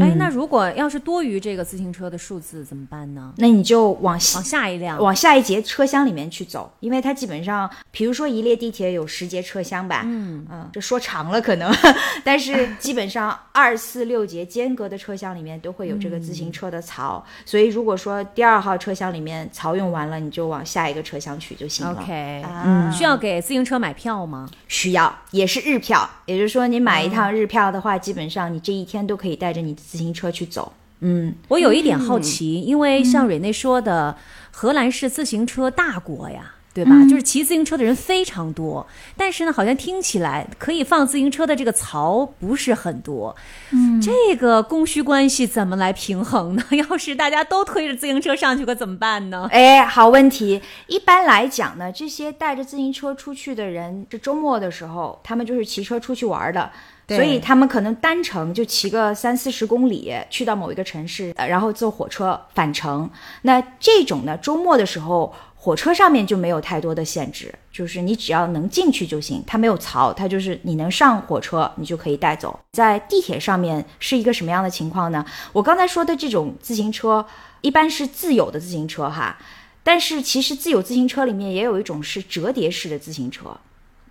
[0.00, 3.32] 哎，那如果要是多于这个自行车的数字怎么办呢？
[3.38, 10.46] 那你就往西往下一辆，往下一节车厢里面去走，因为它基本上，比如说一列地铁有十节车厢吧，嗯。
[10.50, 11.72] 嗯这说长了可能，
[12.24, 21.92] 但是基本上二四六节间隔的车厢里面都会有这个自行车的槽，所以如果说第二号车厢里面槽用完了，你就往下一个车厢取就行了。
[21.92, 22.90] OK，啊。
[22.90, 24.48] 需要给自行车买票吗？
[24.68, 30.72] 需要也是日票，也就是说你买一趟日票的话，基本上你这一天都可以带着你的自行车去走。
[31.00, 34.16] 嗯，我有一点好奇，因为像蕊内说的，
[34.50, 36.52] 荷兰是自行车大国呀。
[36.76, 36.92] 对吧？
[37.08, 43.34] 就是骑自行车的人非常多，但是呢，好像听起来可以放自行车的这个槽不是很多。
[43.70, 46.62] 嗯，这个供需关系怎么来平衡呢？
[46.76, 49.48] 要是大家都推着自行车上去，可怎么办呢？
[49.50, 50.60] 哎，好问题。
[50.86, 56.70] 一般来讲呢，这些带着自行车出去的人，这周末的时候，他们就是骑车出去玩的。
[57.06, 63.08] 对所以他们可能单程就骑个三四十公里，去到某一个城市，呃然后坐火车返程。
[63.42, 72.58] 那这种呢，周末的时候，火车上面就没有太多的限制，就是你只要能进去就行，它没有槽，它就是你能上火车，你就可以带走。
[72.72, 75.24] 在地铁上面是一个什么样的情况呢？
[75.52, 77.24] 我刚才说的这种自行车，
[77.60, 79.38] 一般是自有的自行车哈，
[79.84, 83.56] 但是其实自有自行车里面也有一种是折叠式的自行车。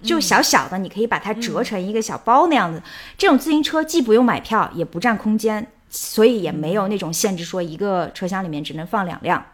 [0.02, 2.82] 就小小的，你可以把它折成一个小包那样子。
[3.18, 9.46] 这种自行车既不用买票，也不占空间，所以也没有那种限制，说一个车厢里面只能放两辆。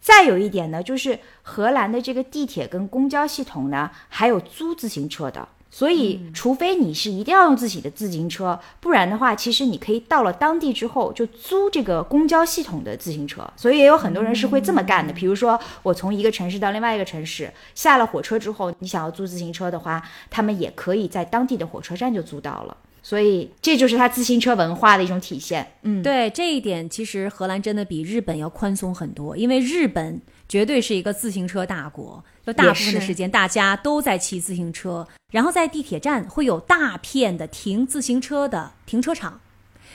[0.00, 5.48] 再有一点呢，就是荷兰的这个地铁跟公交系统呢，还有租自行车的。
[5.76, 13.44] 所以，除非你是一定要用自己的自行车，不然的话，其实你可以到了当地之后就租这个公交系统的自行车。
[13.56, 15.12] 所以也有很多人是会这么干的。
[15.12, 20.00] 比如说，我从一个城市到另外一个城市，下了火车之后，你想要租自行车的话，
[20.30, 22.76] 他们也可以在当地的火车站就租到了。
[23.02, 25.72] 所以这就是它自行车文化的一种体现。
[25.82, 39.40] 嗯，对这一点，其实荷兰真的比日本要宽松很多，因为日本绝对是一个自行车大国，就大部分的时间大家都在骑自行车，然后在地铁站会有大片的停自行车的停车场。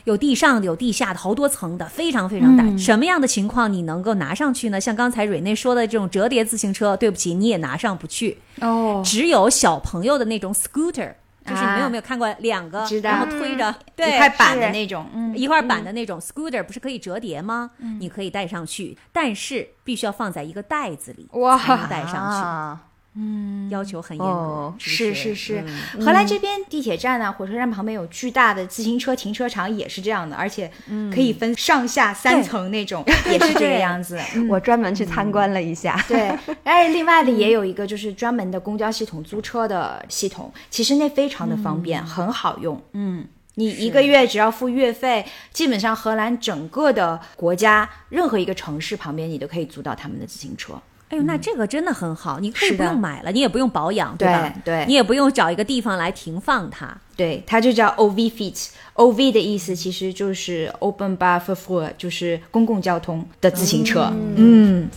[0.05, 2.63] 有地上的，有地下的，好多层的，非常非常大。
[2.77, 4.79] 什么样的情况你能够拿上去呢？
[4.79, 8.37] 像刚才蕊内说的这种折叠自行车，对不起，你也拿上不去。
[8.61, 11.13] 哦，只有小朋友的那种 scooter，
[11.45, 11.83] 就是你们啊。
[11.83, 17.71] 有没有看过两个，然后推着，对，一块板的那种，嗯，一块板的那种 scooter 不是可以折叠吗？
[17.99, 22.81] 你可以带上去，但是必须要放在一个袋子里，哇才能带上啊，
[23.19, 25.13] 去，要求很严格哦，是是？
[25.13, 25.63] 是是，
[25.95, 26.01] 嗯。
[26.05, 30.71] 荷兰这边地铁站啊、火车站旁边有巨大的自行车停车场，也是这样的，而且
[31.13, 34.19] 可以分上下三层那种，也是这个样子。
[34.35, 34.47] 嗯。
[34.47, 36.03] 我专门去参观了一下。
[36.07, 36.29] 对，
[36.63, 42.81] 而且另外的也有一个就是专门的公交系统租车的系统，其实那非常的方便，很好用。
[42.93, 50.73] 嗯，你一个月只要付月费，基本上荷兰整个的国家任何一个城市旁边，你都可以租到他们的自行车。
[51.09, 54.53] 哎呦那这个真的很好你可以不用买了你也不用保养对吧？
[54.63, 54.85] 对。
[54.87, 56.95] 你也不用找一个地方来停放它。
[57.15, 64.11] 对它就叫 ov feet ov 的意思其实就是 open bar forfour 就是公共交通的自行车。
[64.35, 64.87] 嗯。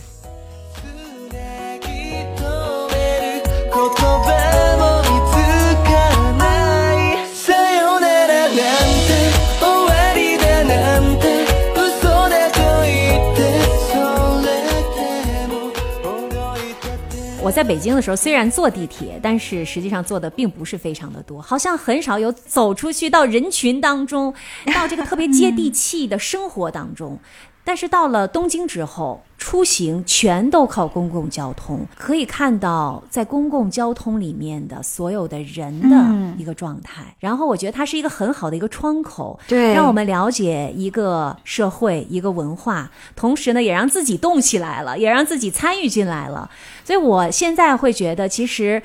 [17.53, 24.33] 在北京的时候，虽然坐地铁，但是实际上坐的并不是非常的多，好像很少有走出去到人群当中，
[24.73, 27.19] 到这个特别接地气的生活当中。
[27.63, 35.97] 但是到了东京之后，出行全都靠公共交通，可以看到在公共交通里面的所有的人的
[36.37, 37.03] 一个状态。
[37.19, 46.49] 然后我觉得它是一个很好的一个窗口，对让我们了解一个社会、一个文化，同时呢，也让自己动起来了，也让自己参与进来了。
[46.83, 48.81] 所以我现在会觉得，其实。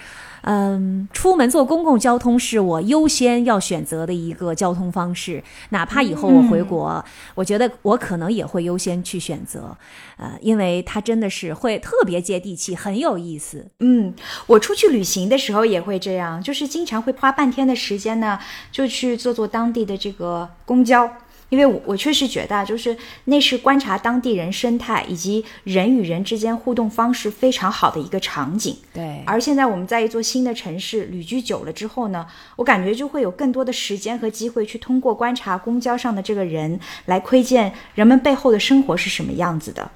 [0.51, 9.77] 嗯，出门坐公共交通是我优先要选择的一个交通方式，哪怕以后我回国，我觉得我可能也会优先去选择，
[10.17, 13.67] 呃，因为它真的是会特别接地气，很有意思。
[13.81, 14.15] 嗯，
[14.47, 18.39] 我出去旅行的时候也会这样，就是经常会花半天的时间呢，
[18.73, 21.11] 就去坐坐当地的这个公交。
[21.49, 28.77] 因为我我确实觉得啊，就是那是观察当地人生态以及人与人之间互动方式非常好的一个场景。
[28.93, 32.27] 对而现在我们在一座新的城市旅居久了之后呢，
[32.57, 39.91] 我感觉就会有更多的时间和机会去通过观察公交上的这个人，来窥见人们背后的生活是什么样子的。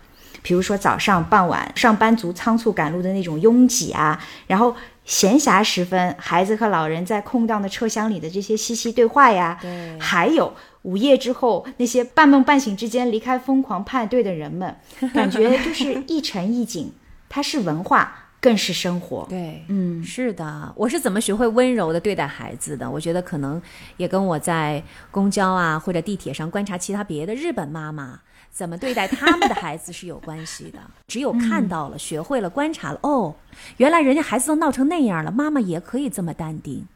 [0.44, 4.74] 比如说早上、傍晚，上班族仓促赶路的那种拥挤啊，然后
[5.04, 10.52] 闲暇时分，孩子和老人在空荡的车厢里的这些嬉戏对话呀，对还有
[10.82, 14.76] 午夜之后那些半梦半醒之间离开疯狂派对的人们，
[15.14, 16.92] 感觉就是一城一景，
[17.28, 19.24] 它是文化，更是生活。
[19.28, 22.90] 对，嗯，是的，我是怎么学会温柔的对待孩子的？
[22.90, 23.62] 我觉得可能
[23.96, 28.18] 也跟我在公交啊或者地铁上观察其他别的日本妈妈
[28.50, 30.78] 怎么对待他们的孩子是有关系的。
[31.06, 33.34] 只有看到了、学会了、观察了，哦，
[33.76, 36.86] 原来人家孩子都闹成那样了，妈妈也可以这么淡定，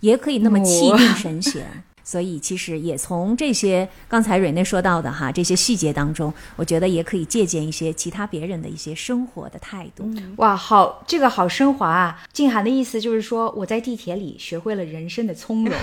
[0.00, 1.84] 也可以那么气定神闲。
[2.08, 10.08] 所以，其实也从这些刚才蕊内说到的哈这些细节当中，我觉得也可以借鉴一些其他别人的一些生活的态度。
[10.36, 12.22] 哇，好，这个好升华啊！
[12.32, 15.74] 静涵的意思就是说，我在地铁里学会了人生的从容。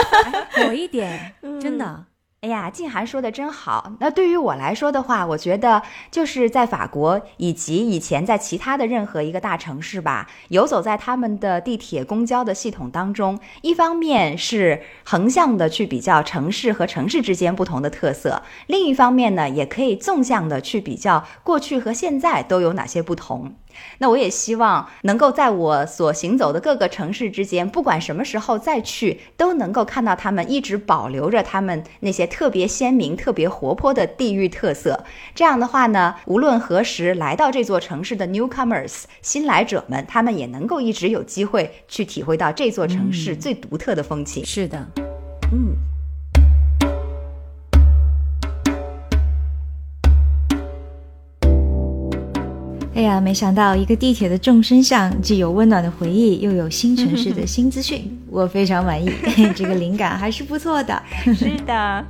[0.64, 2.06] 有一点，真的。
[2.42, 3.94] 哎呀，静涵说的真好。
[3.98, 5.82] 那对于我来说的话，我觉得
[6.12, 23.54] 就是在法国以及以前在其他的任何一个大城市吧，游走在他们的地铁、公交的系统当中，一方面是横向的去比较城市和城市之间不同的特色，另一方面呢，也可以纵向的去比较过去和现在都有哪些不同。
[23.98, 35.04] 那我也希望能够在我所行走的各个城市之间，不管什么时候再去，都能够看到他们一直保留着他们那些特别鲜明、特别活泼的地域特色。
[35.34, 44.44] 这样的话呢，无论何时来到这座城市的 newcomers 新来者们，他们也能够一直有机会去体会到这座城市最独特的风情。
[44.44, 44.86] 是的，
[45.52, 45.85] 嗯。
[52.96, 59.10] 哎呀，没想到一个地铁的众生相，既有温暖的回忆，又有新城市的新资讯， 我非常满意，
[59.54, 61.02] 这个灵感还是不错的。
[61.34, 62.04] 是的。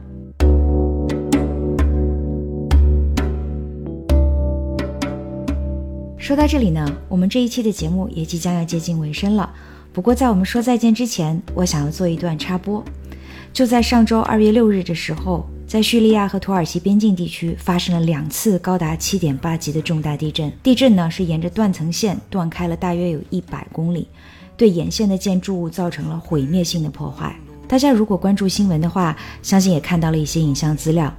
[6.17, 9.53] 说到这里呢，我们这一期的节目也即将要接近尾声了。
[9.93, 12.85] 不过在我们说再见之前，我想要做一段插播。
[13.53, 20.51] 就在上周二月六日的时候，在叙利亚和土耳其边境地区发生了两次高达七点八级的重大地震。
[20.63, 24.07] 地震呢是沿着断层线断开了大约有一百公里，
[24.57, 27.35] 对沿线的建筑物造成了毁灭性的破坏。
[27.67, 31.13] 大家如果关注新闻的话，相信也看到了一些影像资料，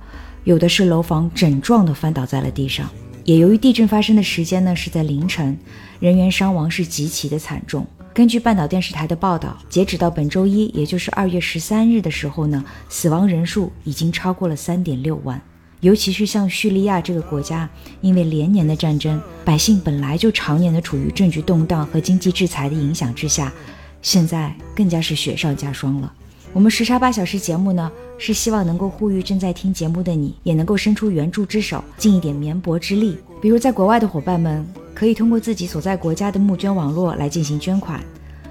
[0.45, 2.89] 有的是楼房整幢的翻倒在了地上。
[3.26, 5.58] 也由于地震发生的时间呢是在凌晨，
[6.00, 7.86] 人员伤亡是极其的惨重。
[8.18, 15.39] 根据半岛电视台的报道，截止到本周一，也就是二月十三日的时候呢，死亡人数已经超过了三点六万。
[15.82, 17.70] 尤其是像叙利亚这个国家，
[18.01, 23.53] 因为连年的战争，百姓本来就常年的处于政局动荡和经济制裁的影响之下，
[24.01, 26.11] 现在更加是雪上加霜了。
[26.53, 33.15] 我们时差八小时节目呢，是希望能够呼吁正在听节目的你，也能够伸出援助之手，尽一点绵薄之力。
[33.40, 34.66] 比如在国外的伙伴们，
[34.96, 38.00] 可以通过自己所在国家的募捐网络来进行捐款；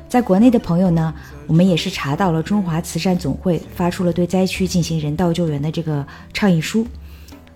[0.09, 1.12] 在国内的朋友呢，
[1.47, 6.87] 我们也是查到了中华慈善总会发出了对灾区进行人道救援的这个倡议书，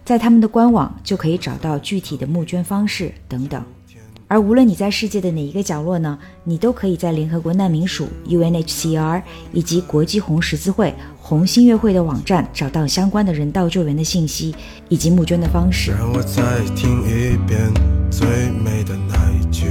[0.04, 3.64] 在他们的官网就可以找到具体的募捐方式等等。
[4.30, 9.20] 而无论你在世界的哪一个角落呢，你都可以在联合国难民署 UNHCR
[9.52, 14.54] 以及国际红十字会红新月会的网站找到相关的人道救援的信息
[14.88, 15.90] 以及募捐的方式。
[15.90, 17.58] 让我再听一遍
[18.08, 19.66] 最美的那一句。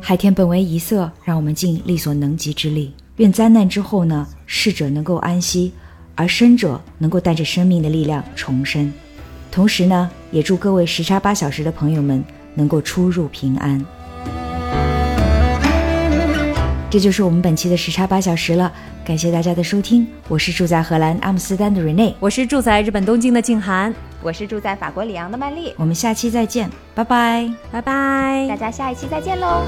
[0.00, 2.94] 海天本为一色，让我们尽力所能及之力。
[3.16, 5.72] 愿灾难之后呢，逝者能够安息，
[6.14, 8.92] 而生者能够带着生命的力量重生。
[9.50, 12.22] 同时呢，也祝各位时差八小时的朋友们
[12.56, 13.80] 能够出入平安。
[16.88, 18.72] 这就是我们本期的时差八小时了，
[19.04, 27.50] 感谢大家的收听，我是住在荷兰阿姆斯特丹的 Rene，我是住在日本东京的静涵，我是住在法国里昂的曼丽，我们下期再见，拜拜。
[27.70, 28.56] 拜拜大。
[28.56, 29.62] 家下一期再见喽。